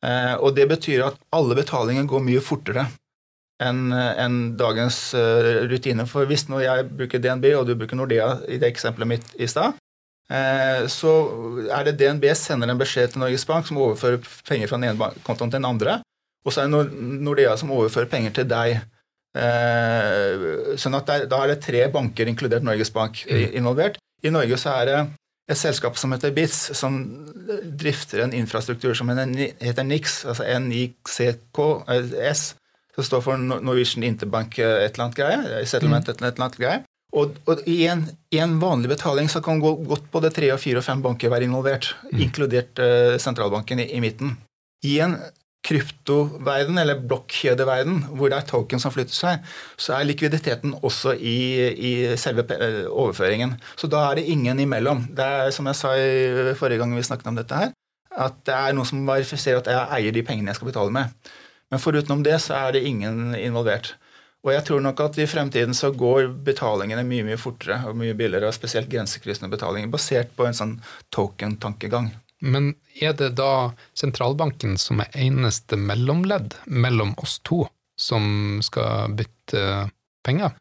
Eh, 0.06 0.34
og 0.40 0.56
det 0.58 0.68
betyr 0.72 1.04
at 1.10 1.20
alle 1.36 1.58
betalinger 1.58 2.08
går 2.10 2.24
mye 2.26 2.42
fortere 2.44 2.88
enn 3.62 3.94
en 3.94 4.38
dagens 4.58 4.98
uh, 5.18 5.68
rutine. 5.70 6.06
For 6.10 6.30
hvis 6.30 6.48
nå 6.50 6.62
jeg 6.64 6.88
bruker 6.90 7.22
DNB, 7.22 7.52
og 7.60 7.68
du 7.70 7.76
bruker 7.80 8.00
Nordea 8.00 8.34
i 8.50 8.60
det 8.62 8.72
eksempelet 8.72 9.12
mitt 9.14 9.34
i 9.38 9.50
stad, 9.50 9.78
eh, 10.32 10.88
så 10.92 11.12
er 11.70 11.88
det 11.88 11.98
DNB 12.00 12.26
sender 12.38 12.72
en 12.72 12.82
beskjed 12.82 13.14
til 13.14 13.24
Norges 13.24 13.46
Bank 13.46 13.68
som 13.68 13.82
overfører 13.82 14.24
penger 14.48 14.72
fra 14.72 14.80
den 14.80 14.90
ene 14.90 15.12
kontoen 15.28 15.52
til 15.52 15.60
den 15.60 15.70
andre. 15.70 16.00
Og 16.46 16.54
så 16.54 16.64
er 16.64 16.72
det 16.72 17.02
Nordea 17.22 17.56
som 17.60 17.74
overfører 17.76 18.10
penger 18.10 18.38
til 18.40 18.50
deg. 18.50 18.82
Eh, 19.38 20.76
sånn 20.82 20.98
at 20.98 21.08
der, 21.08 21.26
Da 21.32 21.44
er 21.44 21.54
det 21.54 21.62
tre 21.64 21.86
banker, 21.92 22.28
inkludert 22.28 22.66
Norges 22.66 22.92
Bank, 22.92 23.24
mm. 23.30 23.52
involvert. 23.62 24.02
I 24.24 24.34
Norge 24.34 24.58
så 24.60 24.74
er 24.82 24.90
det 24.90 25.00
et 25.52 25.60
selskap 25.60 25.98
som 25.98 26.12
heter 26.14 26.34
BITS, 26.34 26.72
som 26.78 26.98
drifter 27.78 28.24
en 28.24 28.34
infrastruktur 28.34 28.96
som 28.96 29.10
heter 29.12 29.84
NIX, 29.84 30.26
altså 30.32 30.48
NICKS, 30.64 32.56
som 33.02 33.10
står 33.10 33.26
for 33.26 33.42
Norwegian 33.42 34.06
Interbank 34.08 34.60
eh, 34.62 34.86
et 34.86 34.94
eller 34.94 35.10
annet 35.10 35.20
greie, 35.20 35.66
settlement 35.66 36.08
mm. 36.08 36.14
et 36.14 36.24
eller 36.24 36.46
annet 36.46 36.62
greie. 36.62 36.80
Og, 37.12 37.36
og 37.50 37.60
i, 37.68 37.82
en, 37.92 38.06
i, 38.32 38.40
en, 38.40 38.56
vanlig 38.62 38.94
betaling 38.94 39.28
så 39.32 39.42
kan 39.44 39.60
gå 39.60 39.74
godt 39.84 40.08
både 40.14 40.32
tre 40.32 40.48
og 40.54 40.62
fire 40.64 40.80
og 40.80 40.86
fem 40.86 41.02
banker 41.04 41.32
være 41.34 41.50
involvert, 41.50 41.92
mm. 42.08 42.22
inkludert 42.24 42.80
uh, 42.80 43.18
sentralbanken 43.20 43.84
i, 43.84 43.90
i, 43.98 44.00
midten. 44.04 44.38
I 44.88 45.00
en 45.04 45.18
kryptoverden, 45.62 46.80
eller 46.82 47.04
blokkjedeverden, 47.06 48.00
hvor 48.18 48.32
det 48.32 48.40
er 48.40 48.48
token 48.50 48.82
som 48.82 48.94
flytter 48.96 49.14
seg, 49.14 49.52
så 49.78 49.98
er 49.98 50.08
likviditeten 50.08 50.74
også 50.80 51.14
i, 51.14 51.36
i, 51.76 51.92
selve 52.18 52.48
eh, 52.56 52.88
overføringen. 52.90 53.54
Så 53.78 53.92
da 53.92 54.08
er 54.08 54.18
det 54.18 54.26
ingen 54.34 54.64
imellom. 54.64 55.04
Det 55.14 55.28
er 55.44 55.54
som 55.54 55.70
jeg 55.70 55.78
sa 55.78 55.94
i 56.00 56.56
forrige 56.58 56.82
gang 56.82 56.96
vi 56.98 57.06
snakket 57.06 57.30
om 57.30 57.38
dette 57.38 57.60
her, 57.60 57.76
at 58.26 58.42
det 58.48 58.58
er 58.58 58.74
noen 58.74 58.90
som 58.90 59.06
verifiserer 59.06 59.62
at 59.62 59.70
jeg 59.70 60.00
eier 60.00 60.18
de 60.18 60.26
pengene 60.26 60.50
jeg 60.50 60.60
skal 60.60 60.72
betale 60.72 60.96
med. 60.98 61.30
Men 61.72 61.80
forutenom 61.80 62.24
det 62.28 62.38
så 62.44 62.58
er 62.60 62.76
det 62.76 62.86
ingen 62.88 63.36
involvert. 63.36 63.96
Og 64.42 64.56
jeg 64.56 64.66
tror 64.66 64.82
nok 64.82 65.00
at 65.04 65.20
i 65.22 65.28
fremtiden 65.30 65.76
så 65.78 65.92
går 65.94 66.32
betalingene 66.46 67.04
mye 67.06 67.26
mye 67.28 67.40
fortere 67.40 67.78
og 67.88 67.98
mye 68.00 68.16
billigere, 68.18 68.50
og 68.50 68.58
spesielt 68.58 68.90
grensekryssende 68.90 69.52
betalinger, 69.54 69.92
basert 69.94 70.34
på 70.38 70.48
en 70.48 70.58
sånn 70.58 70.74
token-tankegang. 71.14 72.10
Men 72.42 72.72
er 72.98 73.14
det 73.14 73.36
da 73.38 73.72
sentralbanken 73.98 74.80
som 74.82 75.04
er 75.04 75.14
eneste 75.28 75.78
mellomledd 75.78 76.58
mellom 76.66 77.14
oss 77.22 77.38
to, 77.46 77.68
som 77.94 78.58
skal 78.66 79.14
bytte 79.14 79.92
penger? 80.26 80.58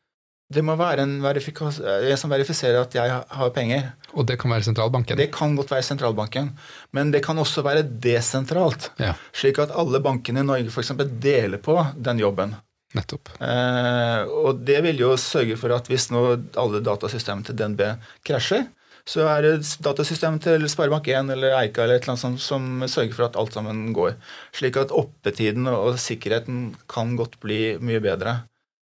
Det 0.50 0.64
må 0.66 0.74
være 0.76 1.06
en, 1.06 1.16
en, 1.22 2.16
som 2.18 2.32
verifiserer 2.32 2.82
at 2.82 2.94
jeg 2.98 3.20
har 3.38 3.52
penger. 3.54 3.92
Og 4.16 4.26
det 4.26 4.38
kan 4.40 4.52
være 4.52 4.66
sentralbanken? 4.66 5.18
Det 5.20 5.28
kan 5.34 5.54
godt 5.58 5.70
være 5.74 5.86
sentralbanken. 5.86 6.50
Men 6.96 7.12
det 7.14 7.22
kan 7.24 7.38
også 7.38 7.62
være 7.66 7.84
desentralt. 7.84 8.90
Ja. 9.00 9.14
Slik 9.36 9.60
at 9.62 9.74
alle 9.76 10.02
bankene 10.02 10.42
i 10.42 10.48
Norge 10.48 10.72
f.eks. 10.72 10.92
deler 11.22 11.62
på 11.62 11.78
den 11.94 12.22
jobben. 12.22 12.56
Nettopp. 12.96 13.30
Eh, 13.38 14.20
og 14.26 14.64
det 14.66 14.80
vil 14.82 15.04
jo 15.04 15.14
sørge 15.20 15.54
for 15.60 15.76
at 15.76 15.86
hvis 15.90 16.08
nå 16.10 16.24
alle 16.58 16.82
datasystemene 16.82 17.46
til 17.46 17.58
DNB 17.58 17.84
krasjer, 18.26 18.66
så 19.06 19.24
er 19.30 19.46
det 19.46 19.78
datasystemet 19.82 20.44
til 20.44 20.66
Sparebank1 20.70 21.32
eller 21.34 21.56
Eika 21.62 21.84
eller 21.84 21.98
et 21.98 22.04
eller 22.04 22.14
annet 22.14 22.22
som, 22.22 22.36
som, 22.42 22.66
sørger 22.90 23.16
for 23.16 23.28
at 23.28 23.38
alt 23.40 23.54
sammen 23.56 23.94
går. 23.96 24.16
Slik 24.56 24.78
at 24.80 24.94
oppetiden 24.94 25.70
og 25.70 25.98
sikkerheten 26.02 26.74
kan 26.90 27.14
godt 27.18 27.38
bli 27.42 27.78
mye 27.82 28.02
bedre 28.02 28.40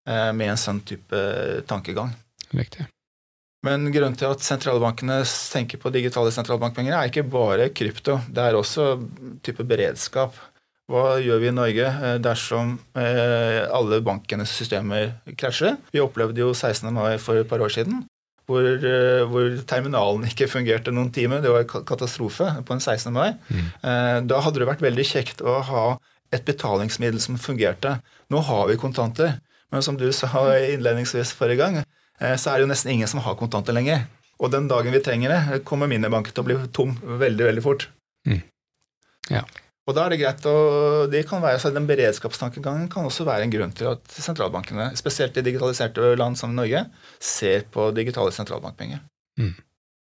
eh, 0.09 0.33
med 0.33 0.55
en 0.55 0.61
sånn 0.61 0.83
type 0.89 1.23
tankegang. 1.71 2.17
Riktig. 2.53 2.89
Men 3.63 3.87
grunnen 3.95 4.17
til 4.19 4.33
at 4.33 4.43
sentralbankene 4.43 5.21
tenker 5.25 5.79
på 5.79 5.93
digitale 5.95 6.33
sentralbankpenger, 6.35 6.97
er 6.97 7.11
ikke 7.11 7.29
bare 7.31 7.69
krypto. 7.71 8.19
Det 8.27 8.43
er 8.43 8.59
også 8.59 8.97
type 9.47 9.67
beredskap. 9.69 10.35
Hva 10.91 11.21
gjør 11.23 11.39
vi 11.41 11.49
i 11.49 11.55
Norge 11.55 11.85
eh, 11.89 12.17
dersom 12.21 12.75
eh, 12.99 13.63
alle 13.73 14.01
bankenes 14.05 14.51
systemer 14.53 15.15
krasjer? 15.39 15.79
Vi 15.95 16.03
opplevde 16.03 16.43
jo 16.43 16.51
16. 16.53 16.91
mai 16.93 17.15
for 17.23 17.39
et 17.39 17.49
par 17.49 17.63
år 17.63 17.73
siden 17.73 18.03
hvor, 18.51 18.67
eh, 18.67 19.23
hvor, 19.31 19.55
terminalen 19.71 20.27
ikke 20.27 20.51
fungerte 20.51 20.93
noen 20.93 21.13
timer. 21.15 21.41
Det 21.41 21.53
var 21.55 21.63
en 21.63 21.87
katastrofe 21.89 22.49
på 22.67 22.75
en 22.75 22.83
16. 22.83 23.15
mai. 23.15 23.31
Mm. 23.47 24.27
Da 24.29 24.41
hadde 24.43 24.61
det 24.61 24.69
vært 24.69 24.83
veldig 24.85 25.07
kjekt 25.07 25.41
å 25.47 25.61
ha 25.71 25.85
et 26.35 26.45
betalingsmiddel 26.45 27.23
som 27.23 27.39
fungerte. 27.41 27.95
Nå 28.35 28.43
har 28.51 28.67
vi 28.69 28.81
kontanter, 28.83 29.39
men 29.73 29.87
som 29.87 29.97
du 29.97 30.09
sa 30.13 30.29
innledningsvis 30.75 31.33
forrige 31.39 31.63
gang, 31.63 31.81
så 32.39 32.53
er 32.53 32.61
det 32.61 32.67
jo 32.67 32.71
nesten 32.71 32.93
ingen 32.95 33.11
som 33.11 33.23
har 33.25 33.39
kontanter 33.41 33.75
lenger. 33.77 34.07
Og 34.43 34.51
den 34.51 34.69
dagen 34.71 34.95
vi 34.95 35.03
trenger 35.03 35.33
det, 35.33 35.61
kommer 35.69 35.91
minibanken 35.91 36.35
til 36.35 36.43
å 36.43 36.49
bli 36.49 36.57
tom 36.75 36.95
veldig, 37.03 37.45
veldig 37.51 37.65
fort. 37.65 37.89
Mm. 38.29 38.41
Ja. 39.31 39.43
Og 39.83 39.97
da 39.97 40.05
er 40.05 40.15
det 40.15 40.21
greit 40.21 40.45
å 40.47 40.55
det 41.11 41.25
kan 41.27 41.43
være, 41.43 41.59
så 41.59 41.73
Den 41.75 41.89
beredskapstankegangen 41.89 42.89
kan 42.91 43.07
også 43.07 43.27
være 43.27 43.47
en 43.47 43.55
grunn 43.55 43.75
til 43.75 43.91
at 43.91 44.15
sentralbankene, 44.15 44.93
spesielt 44.99 45.37
i 45.39 45.45
digitaliserte 45.47 46.15
land 46.19 46.39
som 46.39 46.55
Norge, 46.55 46.85
ser 47.19 47.67
på 47.75 47.91
digitale 47.95 48.35
sentralbankpenger. 48.35 49.03
Mm. 49.41 49.55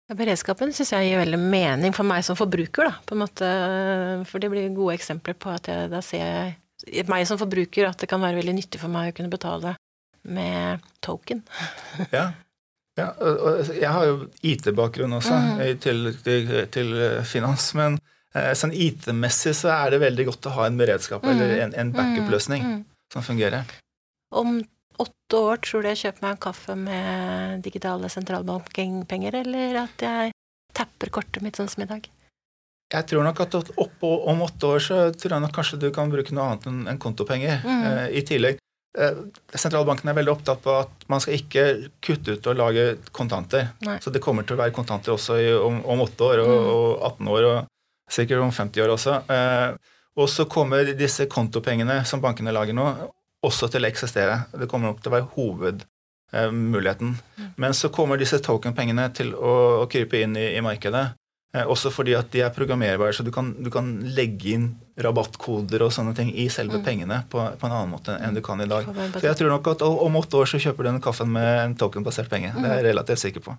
Ja, 0.06 0.16
beredskapen 0.16 0.72
syns 0.76 0.94
jeg 0.94 1.10
gir 1.10 1.20
veldig 1.24 1.40
mening 1.42 1.96
for 1.98 2.08
meg 2.08 2.24
som 2.28 2.38
forbruker, 2.38 2.92
da, 2.92 3.00
på 3.08 3.16
en 3.16 3.24
måte. 3.24 3.50
For 4.30 4.44
det 4.44 4.52
blir 4.54 4.76
gode 4.76 5.00
eksempler 5.00 5.36
på 5.40 5.50
at 5.52 5.68
jeg, 5.72 5.90
da 5.92 6.04
ser 6.06 6.54
jeg 6.86 7.08
meg 7.10 7.26
som 7.28 7.40
forbruker 7.42 7.90
at 7.90 8.04
det 8.04 8.10
kan 8.12 8.22
være 8.22 8.38
veldig 8.38 8.54
nyttig 8.60 8.80
for 8.80 8.94
meg 8.94 9.10
å 9.10 9.18
kunne 9.18 9.34
betale 9.34 9.74
med 10.26 10.84
token. 11.06 11.44
ja. 12.18 12.32
ja 13.00 13.08
jeg 13.74 13.92
har 13.92 14.06
jo 14.10 14.20
IT-bakgrunn 14.42 15.18
også, 15.18 15.36
mm. 15.36 15.64
til, 15.84 16.12
til, 16.26 16.54
til, 16.74 16.94
finans. 17.28 17.72
Men 17.78 18.00
eh, 18.36 18.54
sånn 18.58 18.76
IT-messig 18.76 19.56
så 19.62 19.74
er 19.78 19.96
det 19.96 20.04
veldig 20.06 20.30
godt 20.32 20.50
å 20.52 20.56
ha 20.60 20.70
en 20.70 20.80
beredskap 20.80 21.26
mm. 21.26 21.34
eller 21.34 21.58
en, 21.66 21.76
en 21.82 21.94
backup-løsning 21.96 22.64
mm. 22.70 22.80
som 23.14 23.26
fungerer. 23.26 23.68
Om 24.36 24.58
åtte 25.02 25.40
år 25.40 25.62
tror 25.64 25.84
du 25.84 25.92
jeg 25.92 26.04
kjøper 26.06 26.26
meg 26.26 26.36
en 26.36 26.44
kaffe 26.48 26.76
med 26.80 27.64
digitale 27.66 28.10
sentralbankpenger, 28.12 29.42
eller 29.44 29.82
at 29.86 30.06
jeg 30.08 30.36
tapper 30.76 31.12
kortet 31.14 31.44
mitt 31.44 31.60
sånn 31.60 31.72
som 31.72 31.84
i 31.84 31.90
dag? 31.90 32.08
Jeg 32.94 33.08
tror 33.10 33.26
nok 33.26 33.40
at 33.42 33.56
oppå, 33.82 34.10
om 34.30 34.44
åtte 34.46 34.70
år 34.70 34.84
så 34.84 34.98
tror 35.18 35.36
jeg 35.36 35.44
nok 35.44 35.56
kanskje 35.56 35.80
du 35.82 35.88
kan 35.94 36.12
bruke 36.12 36.36
noe 36.36 36.52
annet 36.52 36.68
enn 36.70 37.02
kontopenger 37.02 37.64
mm. 37.66 37.84
eh, 37.90 38.08
i 38.20 38.22
tillegg. 38.28 38.62
Eh, 38.98 39.18
sentralbanken 39.54 40.10
er 40.10 40.16
veldig 40.16 40.32
opptatt 40.32 40.62
på 40.64 40.76
at 40.80 41.06
man 41.12 41.22
skal 41.24 41.36
ikke 41.36 41.66
kutte 42.04 42.38
ut 42.38 42.48
og 42.52 42.60
lage 42.60 42.86
kontanter. 43.16 43.74
Nei. 43.84 43.98
Så 44.04 44.14
det 44.14 44.24
kommer 44.24 44.48
til 44.48 44.56
å 44.56 44.62
være 44.62 44.76
kontanter 44.76 45.16
også 45.16 45.40
i, 45.42 45.50
om, 45.56 45.82
om 45.84 46.04
8 46.06 46.30
år 46.30 46.44
og, 46.46 46.54
mm. 46.54 46.70
og, 46.72 46.88
18 47.10 47.34
år 47.36 47.50
og 47.50 47.58
sikkert 48.16 48.46
om 48.46 48.54
50 48.56 48.86
år 48.86 48.96
også. 48.96 49.18
Eh, 49.36 49.96
og 50.16 50.32
så 50.32 50.46
kommer 50.48 50.94
disse 50.96 51.28
kontopengene 51.28 52.00
som 52.08 52.24
bankene 52.24 52.54
lager 52.56 52.78
nå, 52.78 52.88
også 53.46 53.68
til 53.72 53.84
å 53.84 53.90
eksistere. 53.90 54.40
Det 54.56 54.70
kommer 54.72 54.94
nok 54.94 55.04
til 55.04 55.12
å 55.12 55.16
være 55.18 55.30
hovedmuligheten. 55.36 57.12
Mm. 57.20 57.50
Men 57.62 57.76
så 57.76 57.92
kommer 57.92 58.22
disse 58.22 58.40
token-pengene 58.44 59.10
til 59.18 59.36
å, 59.36 59.84
å 59.84 59.90
krype 59.92 60.24
inn 60.24 60.38
i, 60.40 60.54
i 60.56 60.64
markedet. 60.64 61.10
Eh, 61.56 61.64
også 61.72 61.92
fordi 61.94 62.16
at 62.18 62.32
de 62.34 62.42
er 62.44 62.54
programmerbare, 62.56 63.14
så 63.16 63.24
du 63.24 63.32
kan, 63.32 63.54
du 63.64 63.70
kan, 63.72 63.94
legge 64.16 64.56
inn 64.56 64.66
rabattkoder 65.00 65.86
og 65.86 65.94
sånne 65.96 66.16
ting 66.18 66.32
i 66.36 66.48
selve 66.52 66.82
mm. 66.82 66.86
pengene 66.86 67.22
på, 67.32 67.42
på, 67.60 67.68
en 67.68 67.76
annen 67.76 67.94
måte 67.94 68.16
enn 68.20 68.36
du 68.36 68.42
kan 68.44 68.60
i 68.64 68.68
dag. 68.70 68.88
Så 69.16 69.24
jeg 69.24 69.40
tror 69.40 69.54
nok 69.54 69.70
at 69.76 69.86
om 69.86 70.20
åtte 70.20 70.42
år 70.42 70.52
så 70.52 70.60
kjøper 70.62 70.88
du 70.88 70.92
en 70.94 71.04
kaffen 71.04 71.32
med 71.36 71.52
en 71.62 71.78
tokenbasert 71.80 72.32
penge. 72.32 72.52
Det 72.56 72.66
er 72.66 72.80
jeg 72.80 72.84
mm. 72.84 72.90
relativt 72.92 73.24
sikker 73.24 73.46
på. 73.46 73.56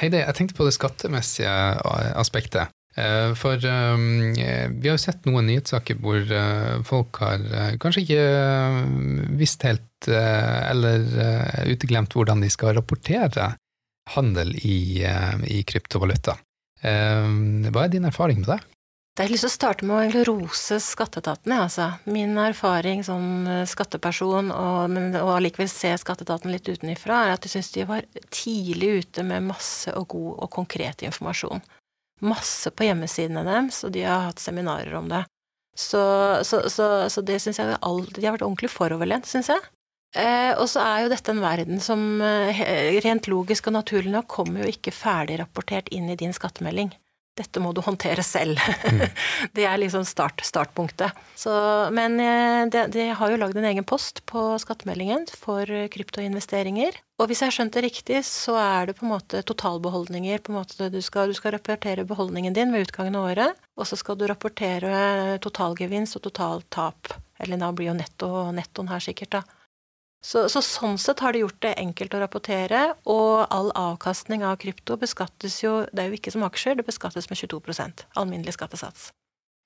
Heidi, 0.00 0.22
jeg 0.22 0.36
tenkte 0.38 0.56
på 0.56 0.68
det 0.68 0.76
skattemessige 0.76 1.52
aspektet. 2.16 2.72
Eh, 2.94 3.32
for 3.34 3.58
um, 3.58 4.30
vi 4.36 4.86
har 4.86 4.94
jo 4.94 5.02
sett 5.02 5.24
noen 5.26 5.48
nyhetssaker 5.50 5.98
hvor 5.98 6.20
uh, 6.30 6.78
folk 6.86 7.18
har 7.24 7.42
uh, 7.42 7.72
kanskje 7.82 8.04
ikke 8.04 8.26
visst 9.40 9.66
helt 9.66 10.08
uh, 10.12 10.70
eller 10.70 11.02
uteglemt 11.72 12.14
hvordan 12.14 12.44
de 12.44 12.52
skal 12.54 12.76
rapportere 12.78 13.50
handel 14.14 14.52
i, 14.62 15.02
i 15.48 15.62
kryptovaluta. 15.66 16.36
Ehm, 16.84 17.64
hva 17.72 17.86
er 17.86 17.92
din 17.94 18.08
erfaring 18.08 18.42
med 18.42 18.52
det? 18.52 18.60
Jeg 19.14 19.28
har 19.28 19.30
lyst 19.30 19.44
til 19.46 19.52
å 19.52 19.54
starte 19.54 19.86
med 19.86 20.16
å 20.18 20.22
rose 20.26 20.80
skatteetaten. 20.82 21.52
Altså. 21.54 21.86
Min 22.10 22.34
erfaring 22.40 23.04
som 23.06 23.46
eh, 23.46 23.62
skatteperson, 23.70 24.50
og, 24.50 24.96
og 25.20 25.30
allikevel 25.36 25.70
se 25.70 25.92
skatteetaten 26.02 26.50
litt 26.50 26.66
utenifra, 26.66 27.20
er 27.22 27.36
at 27.36 27.46
jeg 27.46 27.54
syns 27.54 27.70
de 27.76 27.86
var 27.86 28.08
tidlig 28.34 29.04
ute 29.04 29.22
med 29.26 29.46
masse 29.46 29.94
og 29.94 30.08
god 30.16 30.32
og 30.34 30.50
konkret 30.58 31.06
informasjon. 31.06 31.62
Masse 32.26 32.72
på 32.74 32.88
hjemmesidene 32.88 33.46
deres, 33.46 33.84
og 33.86 33.94
de 33.94 34.02
har 34.02 34.26
hatt 34.32 34.42
seminarer 34.42 34.98
om 34.98 35.06
det. 35.12 35.22
Så, 35.78 36.02
så, 36.46 36.64
så, 36.70 36.88
så 37.10 37.22
det 37.26 37.40
syns 37.42 37.58
jeg 37.58 37.66
De 37.66 38.26
har 38.26 38.36
vært 38.36 38.44
ordentlig 38.46 38.70
foroverlent, 38.70 39.26
syns 39.30 39.50
jeg. 39.50 39.62
Eh, 40.14 40.52
og 40.54 40.68
så 40.70 40.82
er 40.84 41.04
jo 41.04 41.10
dette 41.10 41.32
en 41.34 41.42
verden 41.42 41.80
som 41.82 42.20
eh, 42.22 43.00
rent 43.02 43.26
logisk 43.30 43.66
og 43.66 43.80
naturlig 43.80 44.12
nok 44.14 44.28
kommer 44.30 44.62
jo 44.62 44.70
ikke 44.70 44.94
ferdigrapportert 44.94 45.90
inn 45.94 46.12
i 46.12 46.18
din 46.18 46.34
skattemelding. 46.34 46.92
Dette 47.34 47.58
må 47.58 47.72
du 47.74 47.80
håndtere 47.82 48.22
selv. 48.22 48.60
Mm. 48.86 49.00
det 49.58 49.64
er 49.66 49.80
liksom 49.82 50.04
start, 50.06 50.44
startpunktet. 50.46 51.16
Så, 51.34 51.50
men 51.90 52.20
eh, 52.22 52.60
de, 52.70 52.84
de, 52.94 53.08
har 53.18 53.32
jo 53.32 53.40
lagd 53.42 53.58
en 53.58 53.66
egen 53.72 53.86
post 53.90 54.22
på 54.30 54.52
skattemeldingen 54.62 55.26
for 55.34 55.66
kryptoinvesteringer. 55.66 57.00
Og 57.18 57.26
hvis 57.26 57.42
jeg 57.42 57.50
har 57.50 57.56
skjønt 57.58 57.74
det 57.74 57.82
riktig, 57.88 58.22
så 58.28 58.54
er 58.60 58.86
det 58.86 58.96
på 59.00 59.08
en 59.08 59.16
måte 59.16 59.42
totalbeholdninger. 59.42 60.46
på 60.46 60.54
en 60.54 60.60
måte 60.60 60.92
Du 60.94 61.00
skal, 61.02 61.34
du 61.34 61.34
skal 61.34 61.56
rapportere 61.56 62.06
beholdningen 62.06 62.54
din 62.54 62.70
ved 62.70 62.86
utgangen 62.86 63.18
av 63.18 63.32
året, 63.32 63.66
og 63.74 63.90
så 63.90 63.98
skal 63.98 64.20
du 64.20 64.28
rapportere 64.30 65.42
totalgevinst 65.42 66.22
og 66.22 66.26
totaltap. 66.30 67.18
Eller 67.42 67.58
da 67.58 67.74
blir 67.74 67.90
jo 67.90 67.98
netto, 67.98 68.30
nettoen 68.54 68.94
her 68.94 69.02
sikkert, 69.02 69.40
da. 69.40 69.63
Så, 70.24 70.46
så, 70.48 70.62
sånn 70.64 70.96
sett 71.00 71.20
har 71.20 71.34
det 71.34 71.42
gjort 71.42 71.60
det 71.60 71.74
enkelt 71.76 72.14
å 72.16 72.20
rapportere, 72.22 72.84
og 73.04 73.44
all 73.52 73.68
avkastning 73.76 74.44
av 74.46 74.56
krypto 74.62 74.96
beskattes 74.96 75.58
jo 75.60 75.82
Det 75.92 76.00
er 76.00 76.08
jo 76.08 76.16
ikke 76.16 76.32
som 76.32 76.46
aksjer, 76.46 76.78
det 76.78 76.86
beskattes 76.86 77.28
med 77.28 77.36
22% 77.42 78.06
alminnelig 78.16 78.56
skattesats. 78.56 79.10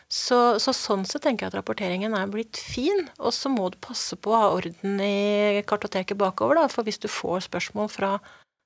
Så, 0.09 0.57
så, 0.59 0.73
sånn 0.73 1.05
sett 1.07 1.23
tenker 1.27 1.47
jeg 1.47 1.53
at 1.53 1.59
rapporteringen 1.61 2.17
er 2.17 2.31
blitt 2.33 2.59
fin, 2.59 3.07
og 3.21 3.35
så 3.37 3.53
må 3.53 3.69
du 3.71 3.77
passe 3.85 4.17
på 4.17 4.33
å 4.33 4.41
ha 4.41 4.51
orden 4.57 4.99
i 5.05 5.61
kartoteket 5.69 6.19
bakover, 6.19 6.59
da, 6.59 6.67
for 6.73 6.89
hvis 6.89 6.99
du 7.03 7.11
får 7.13 7.45
spørsmål 7.47 7.93
fra 7.93 8.15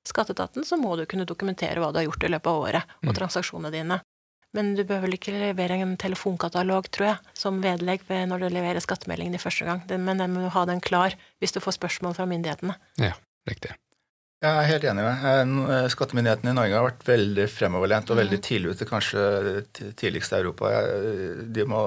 skatteetaten, 0.07 0.63
så 0.65 0.79
må 0.79 0.95
du 0.97 1.03
kunne 1.05 1.27
dokumentere 1.27 1.83
hva 1.83 1.91
du 1.91 1.99
har 1.99 2.07
gjort 2.07 2.23
i 2.23 2.31
løpet 2.31 2.49
av 2.49 2.63
året, 2.63 2.95
og 3.03 3.11
mm. 3.11 3.17
transaksjonene 3.19 3.73
dine. 3.75 3.99
Men 4.53 4.73
du 4.77 4.83
bør 4.85 5.01
vel 5.07 5.17
ikke 5.17 5.33
levere 5.33 5.79
en 5.81 5.95
telefonkatalog, 5.97 6.89
tror 6.93 7.07
jeg, 7.07 7.31
som 7.37 7.61
vedlegg 7.63 8.05
når 8.29 8.43
du 8.43 8.49
leverer 8.53 8.83
skattemeldingen 8.83 9.37
i 9.37 9.41
første 9.41 9.65
gang. 9.65 9.81
Men 9.97 10.21
den 10.21 10.35
må 10.35 10.51
ha 10.53 10.65
den 10.69 10.83
klar 10.83 11.17
hvis 11.41 11.55
du 11.55 11.61
får 11.63 11.79
spørsmål 11.79 12.13
fra 12.19 12.27
myndighetene. 12.29 12.77
Ja, 13.01 13.15
riktig. 13.49 13.73
Jeg 14.43 14.59
er 14.59 14.67
helt 14.67 14.85
enig 14.91 15.03
med 15.05 15.21
deg. 15.23 15.91
Skattemyndighetene 15.93 16.51
i 16.51 16.57
Norge 16.57 16.75
har 16.75 16.85
vært 16.89 17.05
veldig 17.07 17.45
fremoverlent 17.47 18.09
og 18.11 18.19
veldig 18.19 18.39
mm. 18.41 18.43
tidlig 18.43 18.73
ute, 18.73 18.87
kanskje 18.89 19.21
tidligst 19.95 20.35
i 20.35 20.39
Europa. 20.41 20.71
De 21.55 21.65
må 21.69 21.83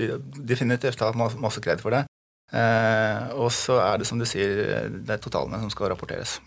de 0.00 0.14
definitivt 0.48 1.04
ha 1.04 1.12
masse 1.14 1.60
kred 1.62 1.84
for 1.84 1.94
det. 1.94 2.06
Eh, 2.48 3.34
og 3.36 3.50
så 3.52 3.76
er 3.84 4.00
det 4.00 4.08
som 4.08 4.20
du 4.20 4.24
sier, 4.28 4.88
det 4.88 5.18
er 5.18 5.20
totalene 5.20 5.60
som 5.60 5.72
skal 5.72 5.92
rapporteres. 5.92 6.38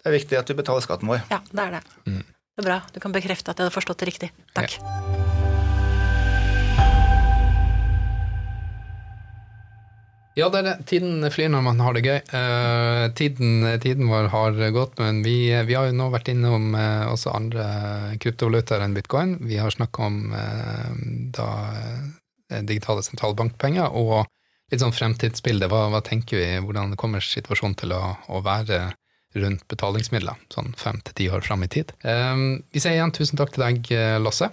Det 0.00 0.08
er 0.08 0.16
viktig 0.16 0.38
at 0.40 0.48
vi 0.48 0.56
betaler 0.56 0.84
skatten 0.84 1.10
vår. 1.10 1.20
Ja, 1.32 1.42
det 1.50 1.66
er 1.66 1.76
det. 1.76 1.82
Mm. 2.08 2.22
Det 2.54 2.62
er 2.62 2.70
bra. 2.70 2.82
Du 2.94 3.00
kan 3.02 3.14
bekrefte 3.14 3.50
at 3.50 3.58
jeg 3.58 3.66
hadde 3.66 3.74
forstått 3.74 4.04
det 4.04 4.12
riktig. 4.12 4.30
Takk. 4.54 4.78
Ja. 4.78 5.34
Ja, 10.34 10.48
det 10.50 10.60
er 10.60 10.66
det. 10.66 10.74
tiden 10.90 11.22
flyr 11.30 11.50
når 11.50 11.62
man 11.62 11.80
har 11.82 11.94
det 11.94 12.02
gøy. 12.02 12.16
Uh, 12.34 13.04
tiden, 13.14 13.62
tiden, 13.82 14.08
vår 14.10 14.32
har 14.32 14.56
gått, 14.74 14.98
men 14.98 15.22
vi, 15.22 15.46
vi, 15.66 15.76
har 15.78 15.86
jo 15.86 15.94
nå 15.94 16.08
vært 16.10 16.30
innom 16.32 16.72
uh, 16.74 17.06
også 17.12 17.30
andre 17.34 17.66
kryptovalutaer 18.22 18.82
enn 18.82 18.96
bitcoin. 18.96 19.36
Vi 19.46 19.60
har 19.62 19.70
snakka 19.70 20.08
om 20.08 20.34
uh, 20.34 20.90
da, 21.38 21.48
digitale 22.66 23.06
sentralbankpenger 23.06 23.94
og 23.94 24.26
litt 24.72 24.82
sånn 24.82 24.96
fremtidsbilde. 24.96 25.70
Hva, 25.70 25.86
hva, 25.94 26.02
tenker 26.02 26.42
vi, 26.42 26.50
hvordan 26.66 26.98
kommer 26.98 27.22
situasjonen 27.22 27.78
til 27.78 27.94
å, 27.94 28.02
å 28.26 28.42
være 28.42 28.88
rundt 29.42 29.66
betalingsmidler, 29.70 30.38
sånn 30.54 30.72
fem 30.78 31.00
til 31.04 31.18
ti 31.18 31.28
år 31.32 31.44
fram 31.46 31.66
i 31.66 31.70
tid. 31.72 31.90
Um, 32.06 32.62
vi 32.74 32.82
sier 32.82 32.98
igjen 32.98 33.14
tusen 33.14 33.40
takk 33.40 33.54
til 33.54 33.66
deg, 33.66 33.92
Lasse, 34.22 34.50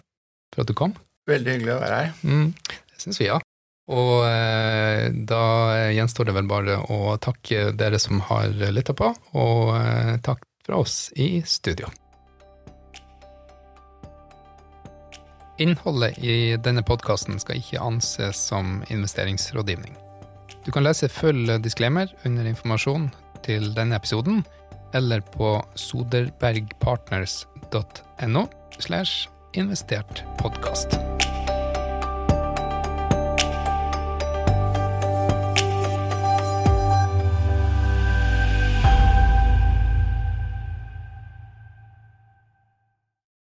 for 0.53 0.63
at 0.65 0.71
du 0.71 0.75
kom. 0.77 0.95
Veldig 1.29 1.57
hyggelig 1.57 1.75
å 1.75 1.81
være 1.83 2.01
her. 2.01 2.13
Mm, 2.25 2.51
det 2.91 3.03
syns 3.03 3.21
vi, 3.21 3.29
ja. 3.29 3.39
Og 3.91 4.23
eh, 4.27 5.09
da 5.27 5.43
gjenstår 5.91 6.29
det 6.29 6.35
vel 6.37 6.47
bare 6.49 6.77
å 6.93 7.17
takke 7.21 7.71
dere 7.75 7.99
som 7.99 8.21
har 8.29 8.53
lytta 8.71 8.95
på, 8.95 9.09
og 9.35 9.73
eh, 9.75 10.15
takk 10.23 10.45
fra 10.65 10.79
oss 10.79 11.09
i 11.19 11.41
studio. 11.45 11.89
Innholdet 15.61 16.17
i 16.23 16.55
denne 16.63 16.81
podkasten 16.85 17.37
skal 17.41 17.59
ikke 17.59 17.81
anses 17.83 18.39
som 18.49 18.79
investeringsrådgivning. 18.89 19.93
Du 20.65 20.71
kan 20.73 20.85
lese 20.85 21.09
full 21.09 21.49
disclaimer 21.61 22.09
under 22.25 22.47
informasjon 22.49 23.09
til 23.45 23.67
denne 23.75 23.97
episoden 23.97 24.41
eller 24.93 25.21
på 25.21 25.65
soderbergpartners.no 25.75 28.47
slash 28.79 29.29
investert 29.53 30.23
podkast. 30.39 30.87